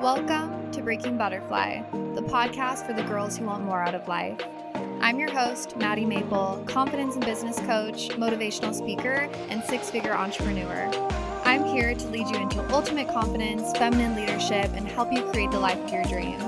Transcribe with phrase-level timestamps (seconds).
[0.00, 1.82] Welcome to Breaking Butterfly,
[2.14, 4.40] the podcast for the girls who want more out of life.
[5.00, 10.88] I'm your host, Maddie Maple, confidence and business coach, motivational speaker, and six figure entrepreneur.
[11.44, 15.58] I'm here to lead you into ultimate confidence, feminine leadership, and help you create the
[15.58, 16.44] life of your dreams.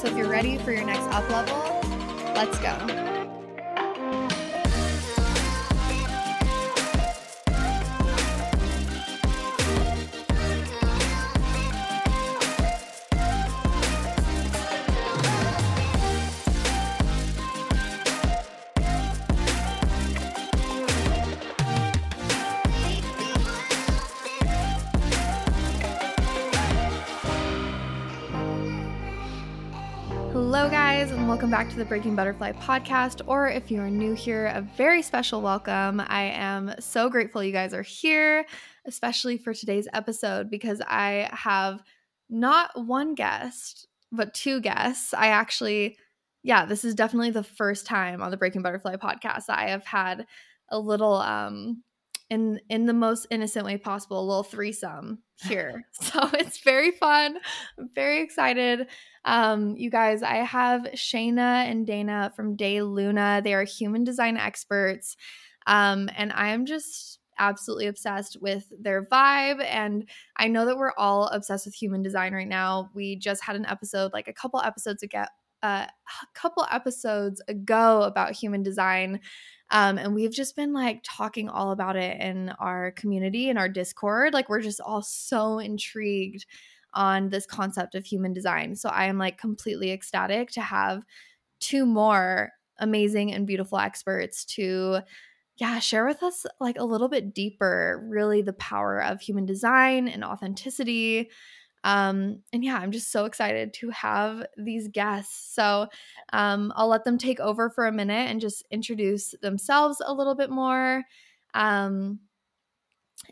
[0.00, 1.56] So if you're ready for your next up level,
[2.36, 3.03] let's go.
[31.54, 33.20] Back to the Breaking Butterfly podcast.
[33.28, 36.00] Or if you are new here, a very special welcome.
[36.00, 38.44] I am so grateful you guys are here,
[38.86, 41.80] especially for today's episode, because I have
[42.28, 45.14] not one guest, but two guests.
[45.14, 45.96] I actually,
[46.42, 49.84] yeah, this is definitely the first time on the Breaking Butterfly podcast that I have
[49.84, 50.26] had
[50.70, 51.84] a little, um,
[52.30, 55.86] in in the most innocent way possible, a little threesome here.
[55.92, 57.38] so it's very fun.
[57.78, 58.88] I'm very excited.
[59.24, 63.40] Um, you guys, I have Shayna and Dana from Day Luna.
[63.42, 65.16] They are human design experts.
[65.66, 69.64] Um, and I am just absolutely obsessed with their vibe.
[69.64, 72.90] And I know that we're all obsessed with human design right now.
[72.94, 75.24] We just had an episode, like a couple episodes ago,
[75.64, 75.88] a
[76.34, 79.20] couple episodes ago about human design.
[79.70, 83.68] Um, and we've just been like talking all about it in our community and our
[83.68, 84.34] Discord.
[84.34, 86.46] Like, we're just all so intrigued
[86.92, 88.76] on this concept of human design.
[88.76, 91.02] So I am like completely ecstatic to have
[91.60, 95.00] two more amazing and beautiful experts to
[95.56, 100.08] yeah, share with us like a little bit deeper really the power of human design
[100.08, 101.30] and authenticity.
[101.84, 105.54] Um, and yeah, I'm just so excited to have these guests.
[105.54, 105.86] So
[106.32, 110.34] um, I'll let them take over for a minute and just introduce themselves a little
[110.34, 111.04] bit more.
[111.52, 112.20] Um,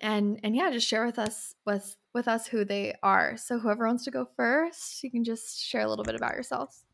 [0.00, 3.36] and and yeah, just share with us with with us who they are.
[3.36, 6.84] So whoever wants to go first, you can just share a little bit about yourselves.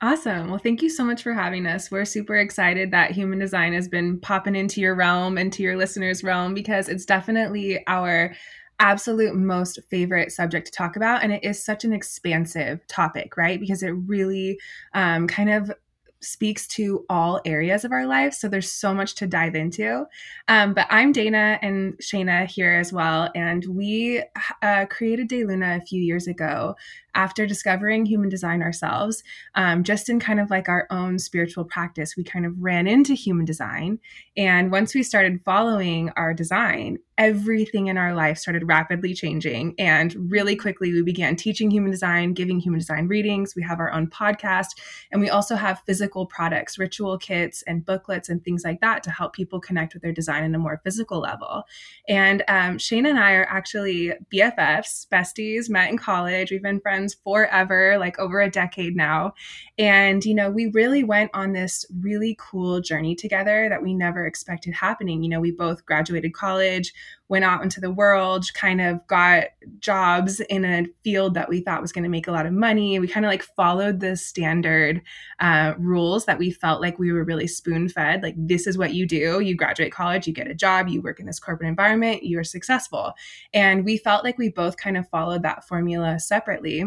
[0.00, 0.48] Awesome.
[0.48, 1.88] Well, thank you so much for having us.
[1.88, 5.76] We're super excited that human design has been popping into your realm and to your
[5.76, 8.34] listeners' realm because it's definitely our
[8.82, 11.22] absolute most favorite subject to talk about.
[11.22, 13.58] And it is such an expansive topic, right?
[13.58, 14.58] Because it really
[14.92, 15.72] um, kind of
[16.22, 18.32] speaks to all areas of our life.
[18.32, 20.06] So there's so much to dive into.
[20.48, 23.28] Um, but I'm Dana and Shayna here as well.
[23.34, 24.22] And we
[24.62, 26.76] uh, created Day Luna a few years ago
[27.14, 29.22] after discovering human design ourselves,
[29.54, 33.14] um, just in kind of like our own spiritual practice, we kind of ran into
[33.14, 33.98] human design.
[34.36, 39.74] And once we started following our design, everything in our life started rapidly changing.
[39.78, 43.54] And really quickly, we began teaching human design, giving human design readings.
[43.54, 44.70] We have our own podcast,
[45.10, 49.10] and we also have physical products, ritual kits, and booklets, and things like that to
[49.10, 51.64] help people connect with their design in a more physical level.
[52.08, 56.50] And um, Shane and I are actually BFFs, besties, met in college.
[56.50, 59.32] We've been friends friends forever, like over a decade now.
[59.78, 64.26] And, you know, we really went on this really cool journey together that we never
[64.26, 65.22] expected happening.
[65.22, 66.92] You know, we both graduated college,
[67.28, 69.44] went out into the world, kind of got
[69.78, 72.98] jobs in a field that we thought was going to make a lot of money.
[72.98, 75.00] We kind of like followed the standard
[75.40, 78.22] uh, rules that we felt like we were really spoon fed.
[78.22, 79.40] Like, this is what you do.
[79.40, 83.14] You graduate college, you get a job, you work in this corporate environment, you're successful.
[83.54, 86.84] And we felt like we both kind of followed that formula separately.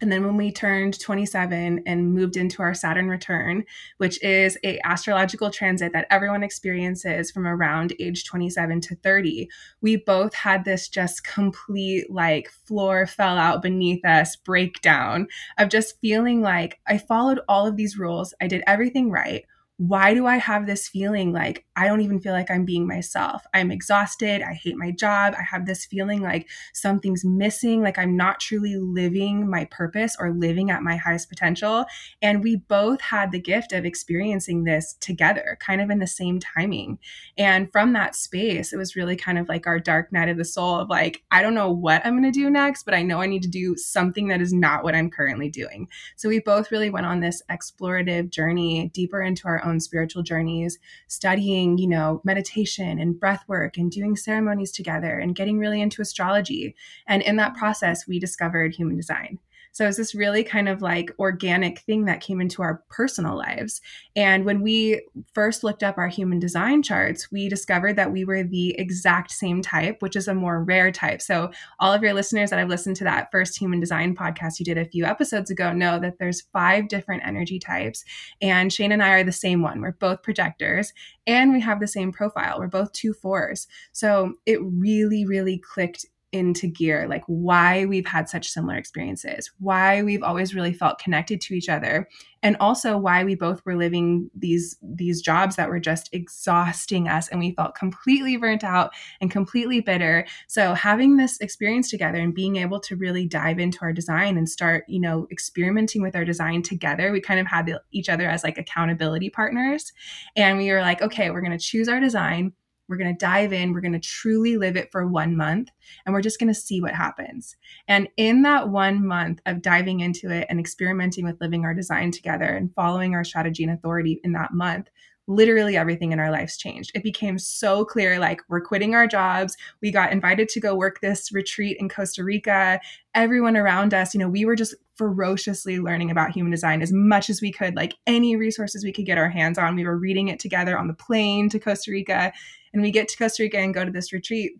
[0.00, 3.64] And then when we turned 27 and moved into our Saturn return,
[3.96, 9.48] which is a astrological transit that everyone experiences from around age 27 to 30,
[9.80, 15.26] we both had this just complete like floor fell out beneath us breakdown
[15.58, 19.44] of just feeling like I followed all of these rules, I did everything right
[19.78, 23.44] why do I have this feeling like I don't even feel like I'm being myself?
[23.52, 24.40] I'm exhausted.
[24.40, 25.34] I hate my job.
[25.38, 30.32] I have this feeling like something's missing, like I'm not truly living my purpose or
[30.32, 31.84] living at my highest potential.
[32.22, 36.40] And we both had the gift of experiencing this together, kind of in the same
[36.40, 36.98] timing.
[37.36, 40.44] And from that space, it was really kind of like our dark night of the
[40.46, 43.20] soul of like, I don't know what I'm going to do next, but I know
[43.20, 45.86] I need to do something that is not what I'm currently doing.
[46.16, 50.78] So we both really went on this explorative journey deeper into our own spiritual journeys,
[51.08, 56.00] studying, you know, meditation and breath work and doing ceremonies together and getting really into
[56.00, 56.74] astrology.
[57.06, 59.38] And in that process, we discovered human design.
[59.76, 63.82] So it's this really kind of like organic thing that came into our personal lives.
[64.16, 65.02] And when we
[65.34, 69.60] first looked up our human design charts, we discovered that we were the exact same
[69.60, 71.20] type, which is a more rare type.
[71.20, 74.64] So all of your listeners that have listened to that first human design podcast you
[74.64, 78.02] did a few episodes ago know that there's five different energy types.
[78.40, 79.82] And Shane and I are the same one.
[79.82, 80.94] We're both projectors
[81.26, 82.60] and we have the same profile.
[82.60, 83.66] We're both two fours.
[83.92, 90.02] So it really, really clicked into gear like why we've had such similar experiences why
[90.02, 92.08] we've always really felt connected to each other
[92.46, 97.26] and also why we both were living these these jobs that were just exhausting us
[97.26, 100.24] and we felt completely burnt out and completely bitter.
[100.46, 104.48] So having this experience together and being able to really dive into our design and
[104.48, 108.44] start you know experimenting with our design together we kind of had each other as
[108.44, 109.92] like accountability partners.
[110.36, 112.52] And we were like okay we're going to choose our design
[112.88, 113.72] we're going to dive in.
[113.72, 115.70] We're going to truly live it for one month
[116.04, 117.56] and we're just going to see what happens.
[117.88, 122.10] And in that one month of diving into it and experimenting with living our design
[122.10, 124.88] together and following our strategy and authority in that month,
[125.28, 126.92] literally everything in our lives changed.
[126.94, 129.56] It became so clear like we're quitting our jobs.
[129.82, 132.80] We got invited to go work this retreat in Costa Rica.
[133.14, 137.28] Everyone around us, you know, we were just ferociously learning about human design as much
[137.28, 139.74] as we could, like any resources we could get our hands on.
[139.74, 142.32] We were reading it together on the plane to Costa Rica.
[142.76, 144.52] And we get to Costa Rica and go to this retreat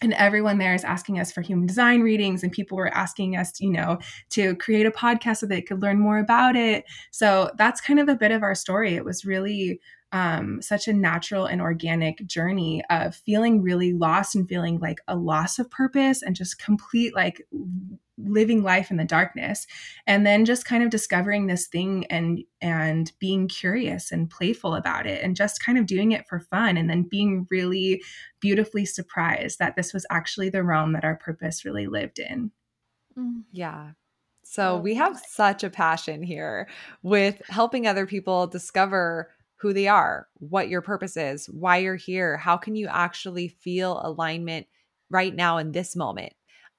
[0.00, 3.60] and everyone there is asking us for human design readings and people were asking us
[3.60, 3.98] you know
[4.30, 6.84] to create a podcast so they could learn more about it.
[7.12, 8.96] So that's kind of a bit of our story.
[8.96, 9.80] It was really
[10.10, 15.14] um, such a natural and organic journey of feeling really lost and feeling like a
[15.14, 17.46] loss of purpose and just complete like
[18.18, 19.66] living life in the darkness
[20.06, 25.06] and then just kind of discovering this thing and and being curious and playful about
[25.06, 28.02] it and just kind of doing it for fun and then being really
[28.40, 32.50] beautifully surprised that this was actually the realm that our purpose really lived in.
[33.18, 33.44] Mm.
[33.52, 33.90] yeah.
[34.44, 36.68] So we have such a passion here
[37.02, 42.36] with helping other people discover who they are, what your purpose is, why you're here,
[42.36, 44.66] how can you actually feel alignment
[45.08, 46.32] right now in this moment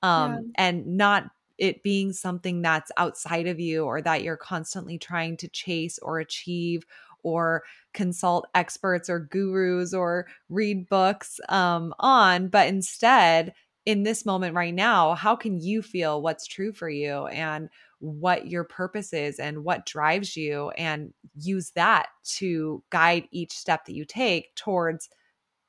[0.03, 0.39] um, yeah.
[0.55, 5.47] and not it being something that's outside of you or that you're constantly trying to
[5.47, 6.83] chase or achieve
[7.23, 7.63] or
[7.93, 13.53] consult experts or gurus or read books um, on, but instead,
[13.85, 17.69] in this moment right now, how can you feel what's true for you and
[17.99, 23.85] what your purpose is and what drives you, and use that to guide each step
[23.85, 25.09] that you take towards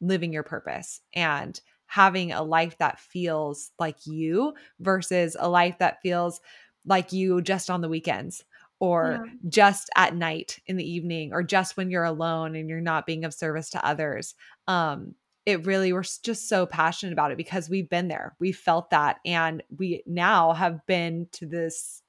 [0.00, 1.60] living your purpose and
[1.94, 6.40] having a life that feels like you versus a life that feels
[6.84, 8.44] like you just on the weekends
[8.80, 9.32] or yeah.
[9.48, 13.24] just at night in the evening or just when you're alone and you're not being
[13.24, 14.34] of service to others
[14.66, 15.14] um
[15.46, 19.20] it really we're just so passionate about it because we've been there we felt that
[19.24, 22.02] and we now have been to this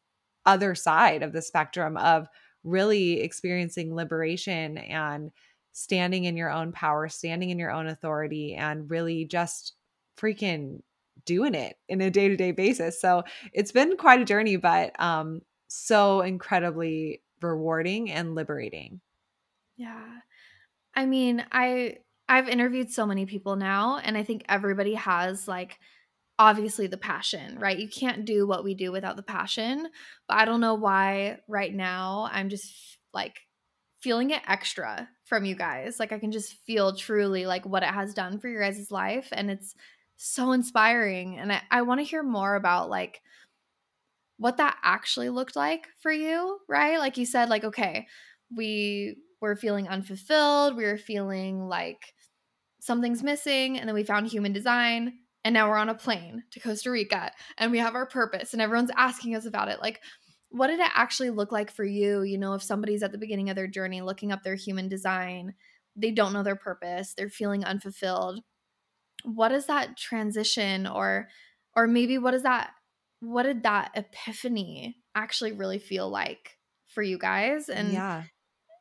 [0.47, 2.27] other side of the spectrum of
[2.63, 5.31] really experiencing liberation and
[5.75, 9.74] standing in your own power, standing in your own authority, and really just
[10.17, 10.81] freaking
[11.25, 12.99] doing it in a day to day basis.
[12.99, 13.23] So
[13.53, 19.01] it's been quite a journey, but um, so incredibly rewarding and liberating.
[19.77, 20.05] Yeah.
[20.95, 21.97] I mean, I
[22.27, 25.77] I've interviewed so many people now and I think everybody has like
[26.37, 27.77] obviously the passion, right?
[27.77, 29.87] You can't do what we do without the passion.
[30.27, 33.39] But I don't know why right now I'm just like
[34.01, 35.99] feeling it extra from you guys.
[35.99, 39.29] Like I can just feel truly like what it has done for your guys' life.
[39.31, 39.75] And it's
[40.17, 41.37] so inspiring.
[41.37, 43.21] And I, I want to hear more about like
[44.37, 46.99] what that actually looked like for you, right?
[46.99, 48.07] Like you said, like, okay,
[48.55, 52.13] we were feeling unfulfilled, we were feeling like
[52.79, 55.13] something's missing, and then we found human design.
[55.43, 58.61] And now we're on a plane to Costa Rica and we have our purpose, and
[58.61, 59.79] everyone's asking us about it.
[59.79, 60.01] Like,
[60.49, 62.23] what did it actually look like for you?
[62.23, 65.53] You know, if somebody's at the beginning of their journey looking up their human design,
[65.95, 68.41] they don't know their purpose, they're feeling unfulfilled.
[69.25, 71.27] What is that transition or
[71.75, 72.71] or maybe what is that
[73.19, 77.69] what did that epiphany actually really feel like for you guys?
[77.69, 78.23] And yeah.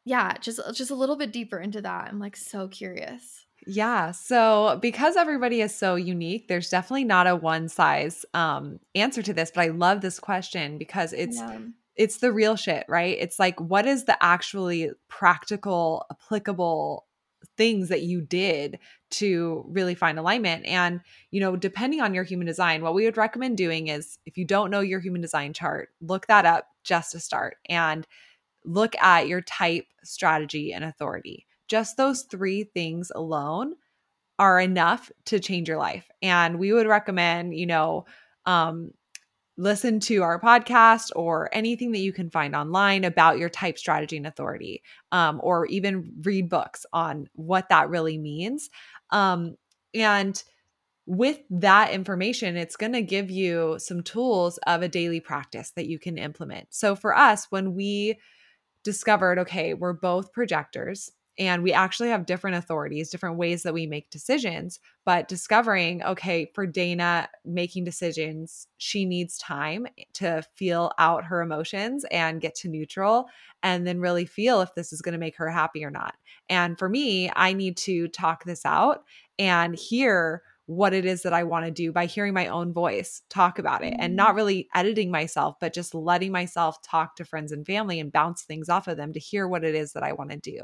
[0.06, 2.08] Yeah, just just a little bit deeper into that.
[2.08, 3.46] I'm like so curious.
[3.66, 4.10] Yeah.
[4.10, 9.32] So because everybody is so unique, there's definitely not a one size um answer to
[9.32, 11.58] this, but I love this question because it's yeah.
[11.96, 13.16] it's the real shit, right?
[13.18, 17.06] It's like what is the actually practical applicable
[17.56, 18.78] things that you did
[19.11, 23.16] to really find alignment and you know depending on your human design what we would
[23.16, 27.12] recommend doing is if you don't know your human design chart look that up just
[27.12, 28.06] to start and
[28.64, 33.75] look at your type strategy and authority just those three things alone
[34.38, 36.11] are enough to change your life.
[36.23, 38.06] And we would recommend, you know,
[38.46, 38.92] um,
[39.56, 44.16] listen to our podcast or anything that you can find online about your type strategy
[44.16, 44.82] and authority
[45.12, 48.68] um, or even read books on what that really means.
[49.11, 49.56] Um,
[49.94, 50.42] and
[51.06, 55.87] with that information it's going to give you some tools of a daily practice that
[55.87, 56.66] you can implement.
[56.70, 58.18] So for us when we
[58.82, 63.86] discovered okay we're both projectors and we actually have different authorities, different ways that we
[63.86, 64.78] make decisions.
[65.04, 72.04] But discovering, okay, for Dana making decisions, she needs time to feel out her emotions
[72.10, 73.26] and get to neutral
[73.62, 76.14] and then really feel if this is going to make her happy or not.
[76.48, 79.04] And for me, I need to talk this out
[79.38, 83.22] and hear what it is that I want to do by hearing my own voice
[83.28, 84.36] talk about it and not mm.
[84.36, 88.68] really editing myself, but just letting myself talk to friends and family and bounce things
[88.68, 90.60] off of them to hear what it is that I want to do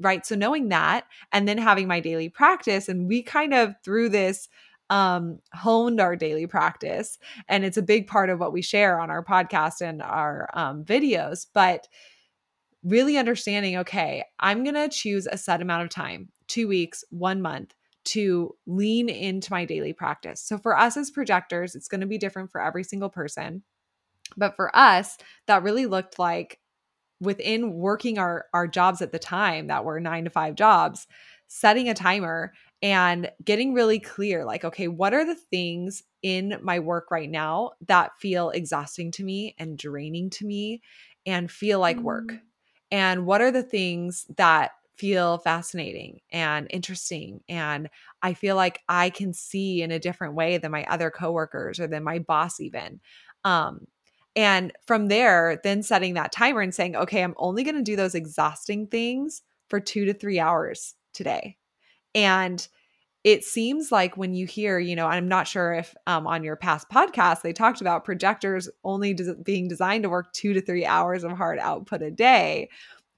[0.00, 0.24] right?
[0.26, 4.48] So knowing that and then having my daily practice and we kind of through this
[4.90, 9.10] um honed our daily practice and it's a big part of what we share on
[9.10, 11.88] our podcast and our um, videos but
[12.82, 17.40] really understanding okay i'm going to choose a set amount of time 2 weeks 1
[17.40, 17.74] month
[18.04, 20.40] to lean into my daily practice.
[20.40, 23.62] So for us as projectors it's going to be different for every single person
[24.36, 26.58] but for us that really looked like
[27.20, 31.06] within working our our jobs at the time that were 9 to 5 jobs
[31.46, 32.52] setting a timer
[32.82, 37.70] and getting really clear like okay what are the things in my work right now
[37.86, 40.82] that feel exhausting to me and draining to me
[41.26, 42.06] and feel like mm-hmm.
[42.06, 42.32] work
[42.90, 47.88] and what are the things that feel fascinating and interesting and
[48.22, 51.86] i feel like i can see in a different way than my other coworkers or
[51.86, 53.00] than my boss even
[53.44, 53.86] um,
[54.36, 57.96] and from there, then setting that timer and saying, okay, I'm only going to do
[57.96, 61.56] those exhausting things for two to three hours today.
[62.14, 62.66] And
[63.22, 66.56] it seems like when you hear, you know, I'm not sure if um, on your
[66.56, 70.84] past podcast they talked about projectors only des- being designed to work two to three
[70.84, 72.68] hours of hard output a day.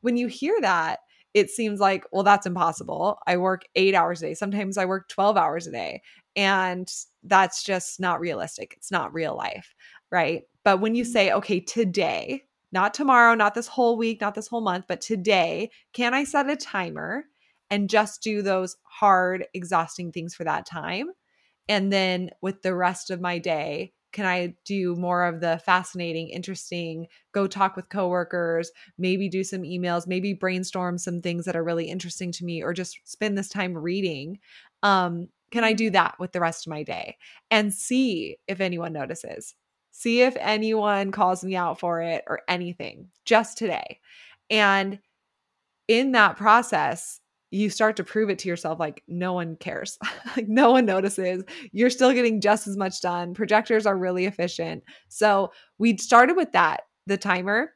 [0.03, 1.01] When you hear that,
[1.35, 3.19] it seems like, well, that's impossible.
[3.27, 4.35] I work eight hours a day.
[4.35, 6.03] Sometimes I work 12 hours a day.
[6.37, 6.91] And
[7.25, 8.75] that's just not realistic.
[8.77, 9.75] It's not real life.
[10.11, 10.45] Right.
[10.67, 11.13] But when you mm-hmm.
[11.13, 12.43] say, okay, today,
[12.73, 16.51] not tomorrow, not this whole week, not this whole month, but today, can I set
[16.51, 17.27] a timer
[17.71, 21.11] and just do those hard, exhausting things for that time?
[21.69, 26.31] And then with the rest of my day, can I do more of the fascinating,
[26.31, 31.63] interesting, go talk with coworkers, maybe do some emails, maybe brainstorm some things that are
[31.63, 34.41] really interesting to me, or just spend this time reading?
[34.83, 37.19] Um, can I do that with the rest of my day
[37.53, 39.55] and see if anyone notices?
[39.99, 43.99] See if anyone calls me out for it or anything just today.
[44.51, 44.99] And
[45.89, 47.19] in that process,
[47.51, 49.99] you start to prove it to yourself like no one cares.
[50.37, 51.45] like no one notices.
[51.73, 53.33] You're still getting just as much done.
[53.33, 54.83] Projectors are really efficient.
[55.09, 57.73] So we started with that, the timer.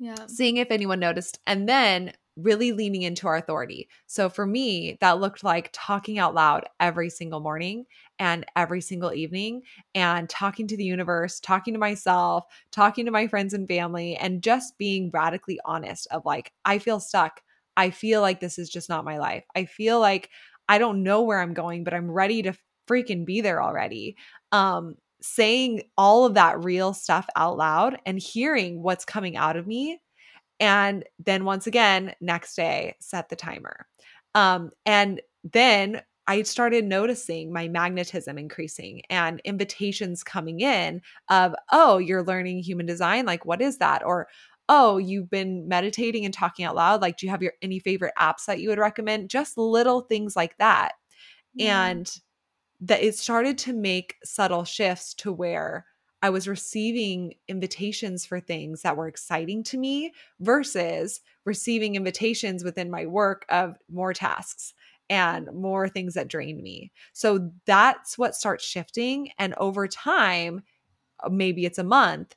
[0.00, 0.26] Yeah.
[0.26, 1.38] Seeing if anyone noticed.
[1.46, 3.88] And then really leaning into our authority.
[4.06, 7.86] So for me, that looked like talking out loud every single morning
[8.18, 9.62] and every single evening
[9.94, 14.42] and talking to the universe, talking to myself, talking to my friends and family, and
[14.42, 17.42] just being radically honest of like, I feel stuck.
[17.76, 19.44] I feel like this is just not my life.
[19.54, 20.30] I feel like
[20.68, 22.54] I don't know where I'm going, but I'm ready to
[22.88, 24.16] freaking be there already.
[24.52, 29.66] Um, saying all of that real stuff out loud and hearing what's coming out of
[29.66, 30.00] me
[30.60, 33.86] and then once again, next day, set the timer.
[34.34, 35.20] Um, and
[35.52, 42.58] then I started noticing my magnetism increasing and invitations coming in of, oh, you're learning
[42.58, 43.26] human design.
[43.26, 44.04] Like, what is that?
[44.04, 44.26] Or,
[44.68, 47.00] oh, you've been meditating and talking out loud.
[47.00, 49.30] Like, do you have your any favorite apps that you would recommend?
[49.30, 50.92] Just little things like that.
[51.54, 51.86] Yeah.
[51.86, 52.10] And
[52.80, 55.86] that it started to make subtle shifts to where
[56.22, 62.90] I was receiving invitations for things that were exciting to me versus receiving invitations within
[62.90, 64.74] my work of more tasks
[65.08, 66.92] and more things that drain me.
[67.12, 69.30] So that's what starts shifting.
[69.38, 70.62] And over time,
[71.22, 72.34] uh, maybe it's a month,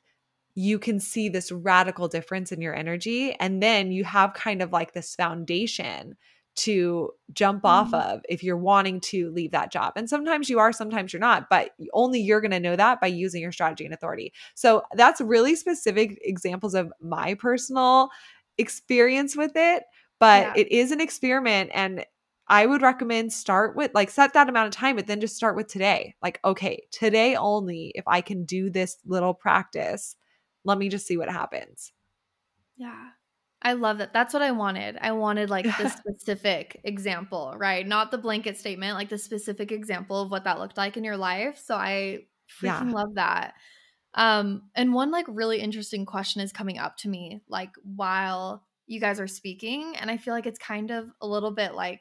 [0.54, 3.32] you can see this radical difference in your energy.
[3.34, 6.16] And then you have kind of like this foundation
[6.56, 8.10] to jump off mm-hmm.
[8.10, 9.92] of if you're wanting to leave that job.
[9.96, 13.06] And sometimes you are, sometimes you're not, but only you're going to know that by
[13.06, 14.32] using your strategy and authority.
[14.54, 18.10] So that's really specific examples of my personal
[18.58, 19.84] experience with it,
[20.18, 20.52] but yeah.
[20.56, 22.04] it is an experiment and
[22.50, 25.54] I would recommend start with like set that amount of time, but then just start
[25.54, 26.16] with today.
[26.20, 30.16] Like, okay, today only, if I can do this little practice,
[30.64, 31.92] let me just see what happens.
[32.76, 33.10] Yeah.
[33.62, 34.12] I love that.
[34.12, 34.98] That's what I wanted.
[35.00, 37.86] I wanted like the specific example, right?
[37.86, 41.16] Not the blanket statement, like the specific example of what that looked like in your
[41.16, 41.62] life.
[41.64, 42.24] So I
[42.60, 42.92] freaking yeah.
[42.92, 43.54] love that.
[44.14, 48.98] Um, and one like really interesting question is coming up to me like while you
[48.98, 52.00] guys are speaking, and I feel like it's kind of a little bit like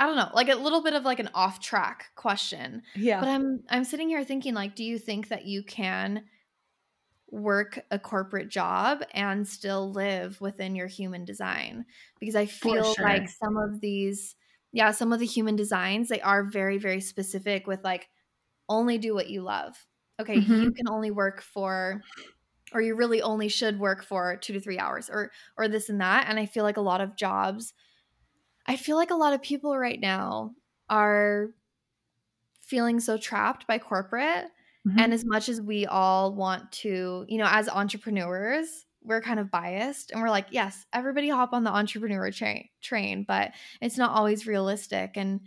[0.00, 2.82] I don't know, like a little bit of like an off track question.
[2.94, 3.20] Yeah.
[3.20, 6.26] But I'm I'm sitting here thinking like, do you think that you can
[7.28, 11.86] work a corporate job and still live within your human design?
[12.18, 13.04] Because I feel sure.
[13.04, 14.34] like some of these,
[14.72, 18.08] yeah, some of the human designs, they are very, very specific with like
[18.68, 19.86] only do what you love.
[20.20, 20.60] Okay, Mhm.
[20.60, 22.04] you can only work for
[22.72, 26.00] or you really only should work for 2 to 3 hours or or this and
[26.00, 27.74] that and I feel like a lot of jobs
[28.66, 30.54] I feel like a lot of people right now
[30.88, 31.50] are
[32.58, 34.46] feeling so trapped by corporate
[34.84, 35.04] Mhm.
[35.04, 39.50] and as much as we all want to, you know, as entrepreneurs, we're kind of
[39.50, 44.10] biased and we're like, yes, everybody hop on the entrepreneur tra- train, but it's not
[44.10, 45.40] always realistic and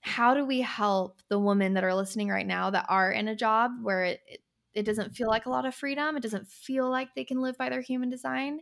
[0.00, 3.36] how do we help the women that are listening right now that are in a
[3.36, 4.40] job where it, it,
[4.74, 7.58] it doesn't feel like a lot of freedom it doesn't feel like they can live
[7.58, 8.60] by their human design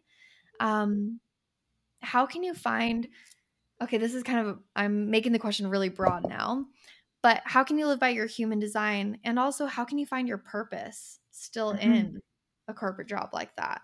[0.61, 1.21] um,
[2.03, 3.09] how can you find
[3.83, 6.64] okay this is kind of i'm making the question really broad now
[7.23, 10.28] but how can you live by your human design and also how can you find
[10.28, 11.81] your purpose still Mhm.
[11.81, 12.21] in
[12.69, 13.83] a corporate job like that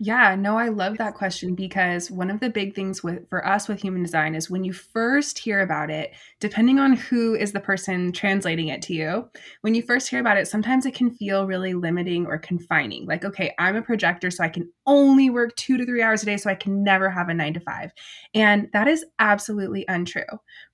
[0.00, 3.66] Yeah, no, I love that question because one of the big things with for us
[3.66, 7.58] with human design is when you first hear about it, depending on who is the
[7.58, 9.28] person translating it to you,
[9.62, 13.06] when you first hear about it, sometimes it can feel really limiting or confining.
[13.06, 16.26] Like, okay, I'm a projector, so I can only work two to three hours a
[16.26, 17.92] day, so I can never have a nine to five.
[18.34, 20.24] And that is absolutely untrue,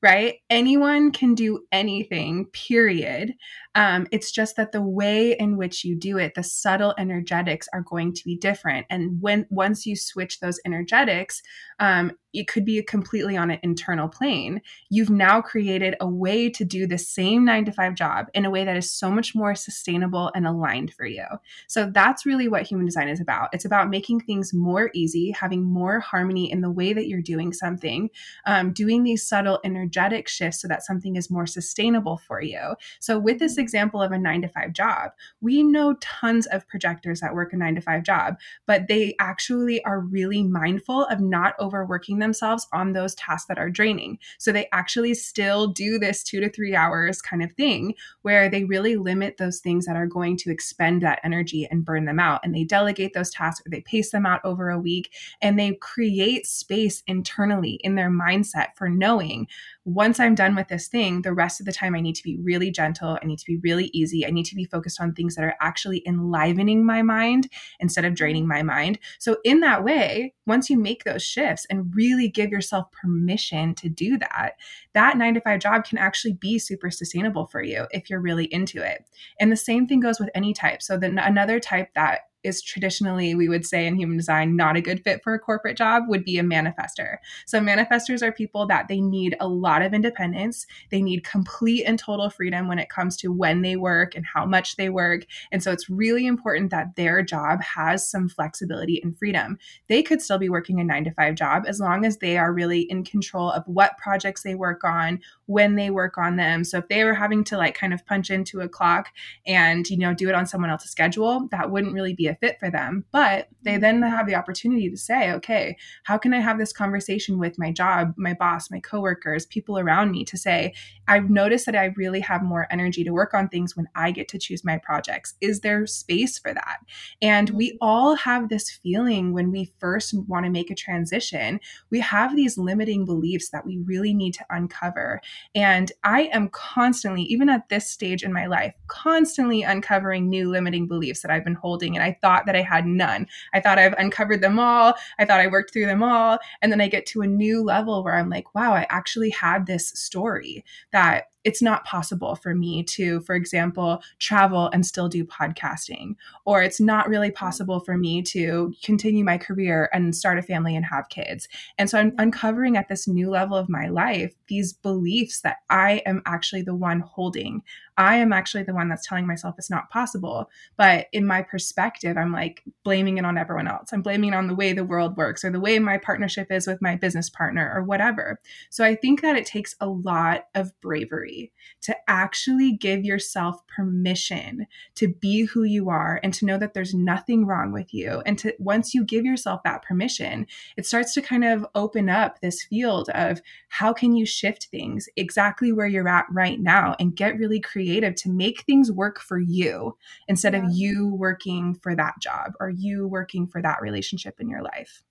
[0.01, 0.37] right?
[0.49, 3.35] Anyone can do anything, period.
[3.75, 7.83] Um, it's just that the way in which you do it, the subtle energetics are
[7.83, 8.87] going to be different.
[8.89, 11.43] And when once you switch those energetics,
[11.81, 14.61] um, it could be completely on an internal plane.
[14.91, 18.51] You've now created a way to do the same nine to five job in a
[18.51, 21.25] way that is so much more sustainable and aligned for you.
[21.69, 23.51] So that's really what human design is about.
[23.53, 27.53] It's about making things more easy, having more harmony in the way that you're doing
[27.53, 28.11] something,
[28.47, 32.75] um, doing these subtle energetic shifts so that something is more sustainable for you.
[33.01, 37.21] So, with this example of a nine to five job, we know tons of projectors
[37.21, 38.35] that work a nine to five job,
[38.67, 43.71] but they actually are really mindful of not overworking themselves on those tasks that are
[43.71, 44.19] draining.
[44.39, 48.65] So, they actually still do this two to three hours kind of thing where they
[48.65, 52.41] really limit those things that are going to expend that energy and burn them out.
[52.45, 55.75] And they delegate those tasks or they pace them out over a week and they
[55.75, 59.47] create space internally in their mindset for knowing
[59.85, 62.39] once I'm done with this thing, the rest of the time I need to be
[62.39, 63.19] really gentle.
[63.23, 64.27] I need to be really easy.
[64.27, 68.11] I need to be focused on things that are actually enlivening my mind instead of
[68.11, 68.17] mm-hmm.
[68.17, 68.99] draining my mind.
[69.19, 73.89] So, in that way, once you make those shifts and really give yourself permission to
[73.91, 74.53] do that,
[74.95, 78.47] that nine to five job can actually be super sustainable for you if you're really
[78.47, 79.05] into it.
[79.39, 80.83] And the same thing goes with any type.
[80.83, 84.81] So, then another type that is traditionally, we would say in human design, not a
[84.81, 87.17] good fit for a corporate job would be a manifestor.
[87.47, 90.67] So, manifestors are people that they need a lot of independence.
[90.91, 94.45] They need complete and total freedom when it comes to when they work and how
[94.47, 95.27] much they work.
[95.53, 99.59] And so, it's really important that their job has some flexibility and freedom.
[99.89, 102.53] They could still be working a nine to five job as long as they are
[102.53, 106.65] really in control of what projects they work on, when they work on them.
[106.65, 109.09] So, if they were having to like kind of punch into a clock
[109.47, 112.59] and, you know, do it on someone else's schedule, that wouldn't really be a fit
[112.59, 113.05] for them.
[113.13, 117.39] But they then have the opportunity to say, okay, how can I have this conversation
[117.39, 120.75] with my job, my boss, my coworkers, people around me to say,
[121.09, 124.29] I've noticed that I really have more energy to work on things when I get
[124.29, 125.35] to choose my projects.
[125.41, 126.79] Is there space for that?
[127.21, 132.01] And we all have this feeling when we first want to make a transition, we
[132.01, 135.21] have these limiting beliefs that we really need to uncover.
[135.55, 140.87] And I am constantly, even at this stage in my life, constantly uncovering new limiting
[140.87, 141.97] beliefs that I've been holding.
[141.97, 143.27] And I thought that I had none.
[143.53, 144.95] I thought I've uncovered them all.
[145.19, 146.39] I thought I worked through them all.
[146.63, 149.67] And then I get to a new level where I'm like, wow, I actually had
[149.67, 155.25] this story that it's not possible for me to, for example, travel and still do
[155.25, 157.45] podcasting, or it's not really mm-hmm.
[157.45, 161.49] possible for me to continue my career and start a family and have kids.
[161.79, 166.03] And so I'm uncovering at this new level of my life these beliefs that I
[166.07, 167.63] am actually the one holding.
[167.97, 170.51] I am actually the one that's telling myself it's not possible.
[170.77, 173.93] But in my perspective, I'm like blaming it on everyone else.
[173.93, 176.67] I'm blaming it on the way the world works or the way my partnership is
[176.67, 178.41] with my business partner or whatever.
[178.71, 181.53] So I think that it takes a lot of bravery
[181.83, 186.95] to actually give yourself permission to be who you are and to know that there's
[186.95, 188.23] nothing wrong with you.
[188.27, 192.41] And to once you give yourself that permission, it starts to kind of open up
[192.41, 197.17] this field of how can you shift things exactly where you're at right now and
[197.17, 199.97] get really creative creative to make things work for you
[200.29, 200.65] instead Yeah.
[200.67, 205.03] of you working for that job or you working for that relationship in your life.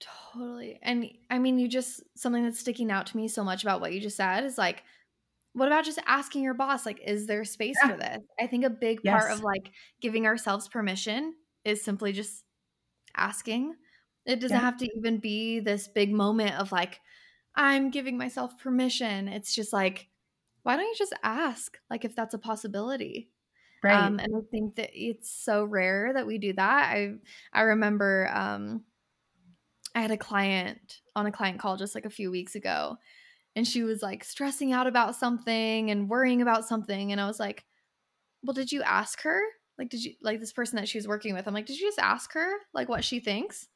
[0.00, 0.78] Totally.
[0.82, 3.92] And I mean, you just something that's sticking out to me so much about what
[3.92, 4.82] you just said is like,
[5.52, 7.90] what about just asking your boss, like, is there space Yeah.
[7.90, 8.18] for this?
[8.40, 12.44] I think a big part of like giving ourselves permission is simply just
[13.14, 13.74] asking.
[14.24, 14.62] It doesn't Yeah.
[14.62, 17.00] have to even be this big moment of like,
[17.54, 19.28] I'm giving myself permission.
[19.28, 20.08] It's just like,
[20.62, 21.78] why don't you just ask?
[21.90, 23.30] Like, if that's a possibility.
[23.82, 23.94] Right.
[23.94, 26.94] Um, and I think that it's so rare that we do that.
[26.94, 27.14] I
[27.52, 28.84] I remember um,
[29.94, 32.96] I had a client on a client call just like a few weeks ago,
[33.56, 37.40] and she was like stressing out about something and worrying about something, and I was
[37.40, 37.64] like,
[38.44, 39.40] "Well, did you ask her?
[39.78, 41.48] Like, did you like this person that she was working with?
[41.48, 43.68] I'm like, did you just ask her like what she thinks?"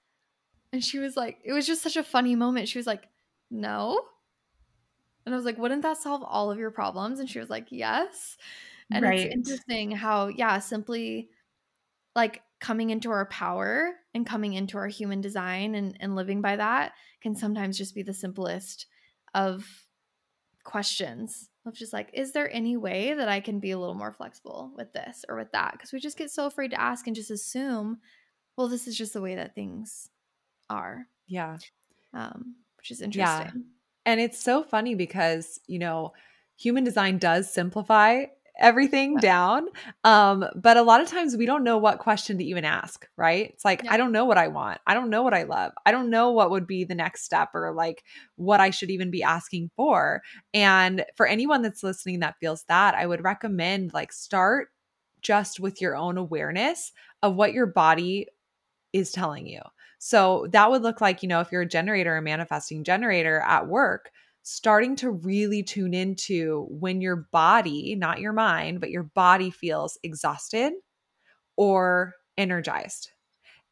[0.72, 2.68] And she was like, it was just such a funny moment.
[2.68, 3.08] She was like,
[3.50, 4.00] "No."
[5.26, 7.18] And I was like, wouldn't that solve all of your problems?
[7.20, 8.36] And she was like, yes.
[8.92, 9.18] And right.
[9.18, 11.28] it's interesting how, yeah, simply
[12.14, 16.56] like coming into our power and coming into our human design and, and living by
[16.56, 18.86] that can sometimes just be the simplest
[19.34, 19.66] of
[20.64, 24.12] questions of just like, is there any way that I can be a little more
[24.12, 25.72] flexible with this or with that?
[25.72, 27.98] Because we just get so afraid to ask and just assume,
[28.56, 30.08] well, this is just the way that things
[30.70, 31.58] are, Yeah.
[32.14, 33.52] um, which is interesting.
[33.54, 33.62] Yeah.
[34.06, 36.14] And it's so funny because, you know,
[36.56, 38.26] human design does simplify
[38.58, 39.20] everything Yeah.
[39.20, 39.68] down.
[40.04, 43.50] Um, but a lot of times we don't know what question to even ask, right?
[43.50, 43.90] It's like, Yeah.
[43.90, 44.80] I don't know what I want.
[44.86, 45.72] I don't know what I love.
[45.84, 48.04] I don't know what would be the next step or like
[48.36, 50.22] what I should even be asking for.
[50.54, 54.68] And for anyone that's listening that feels that, I would recommend like start
[55.20, 56.92] just with your own awareness
[57.22, 58.28] of what your body
[58.92, 59.60] is telling you.
[59.98, 63.66] So that would look like, you know, if you're a generator, a manifesting generator at
[63.66, 64.10] work,
[64.42, 69.98] starting to really tune into when your body, not your mind, but your body feels
[70.02, 70.72] exhausted
[71.56, 73.10] or energized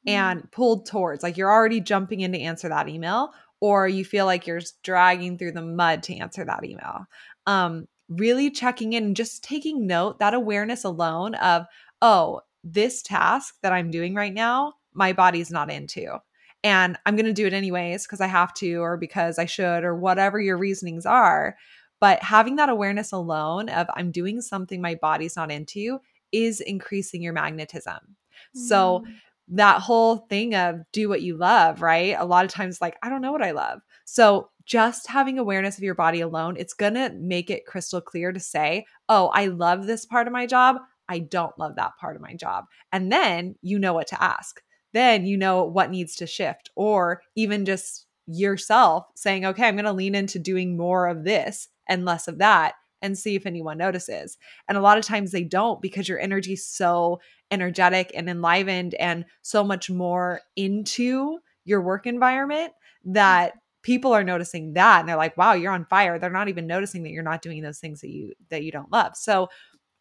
[0.07, 0.11] Mm.
[0.11, 4.27] and pulled towards, like you're already jumping in to answer that email, or you feel
[4.27, 7.07] like you're dragging through the mud to answer that email.
[7.47, 11.65] Um, really checking in and just taking note that awareness alone of,
[12.03, 16.19] oh, this task that I'm doing right now, my body's not into.
[16.63, 19.85] And I'm going to do it anyways because I have to, or because I should,
[19.85, 21.57] or whatever your reasonings are.
[22.01, 26.01] But having that awareness alone of I'm doing something my body's not into
[26.33, 28.17] is increasing your magnetism.
[28.55, 29.15] So, Mm.
[29.49, 32.17] that whole thing of do what you love, right?
[32.19, 33.81] A lot of times, like, I don't know what I love.
[34.05, 38.33] So, just having awareness of your body alone, it's going to make it crystal clear
[38.33, 40.77] to say, oh, I love this part of my job.
[41.11, 42.65] I don't love that part of my job.
[42.91, 44.63] And then you know what to ask.
[44.95, 49.85] Then you know what needs to shift, or even just yourself saying, okay, I'm going
[49.85, 53.77] to lean into doing more of this and less of that and see if anyone
[53.77, 54.39] notices.
[54.67, 58.95] And a lot of times they don't because your energy is so energetic and enlivened
[58.95, 62.73] and so much more into your work environment
[63.05, 66.67] that people are noticing that and they're like wow you're on fire they're not even
[66.67, 69.47] noticing that you're not doing those things that you that you don't love so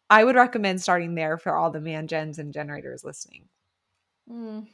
[0.08, 3.44] i would recommend starting there for all the man gens and generators listening
[4.30, 4.66] Mm.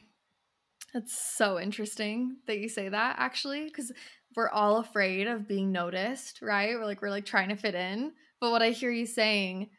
[0.93, 3.91] That's so interesting that you say that actually, because
[4.35, 6.75] we're all afraid of being noticed, right?
[6.75, 8.11] We're like, we're like trying to fit in.
[8.39, 9.69] But what I hear you saying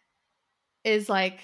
[0.84, 1.40] is like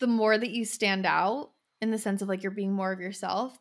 [0.00, 3.00] the more that you stand out in the sense of like you're being more of
[3.00, 3.56] yourself,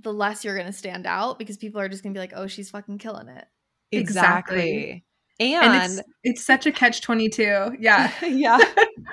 [0.00, 2.34] the less you're going to stand out because people are just going to be like,
[2.36, 3.46] oh, she's fucking killing it.
[3.92, 5.05] Exactly.
[5.38, 7.76] And, And it's it's such a catch 22.
[7.78, 8.10] Yeah.
[8.24, 8.58] yeah.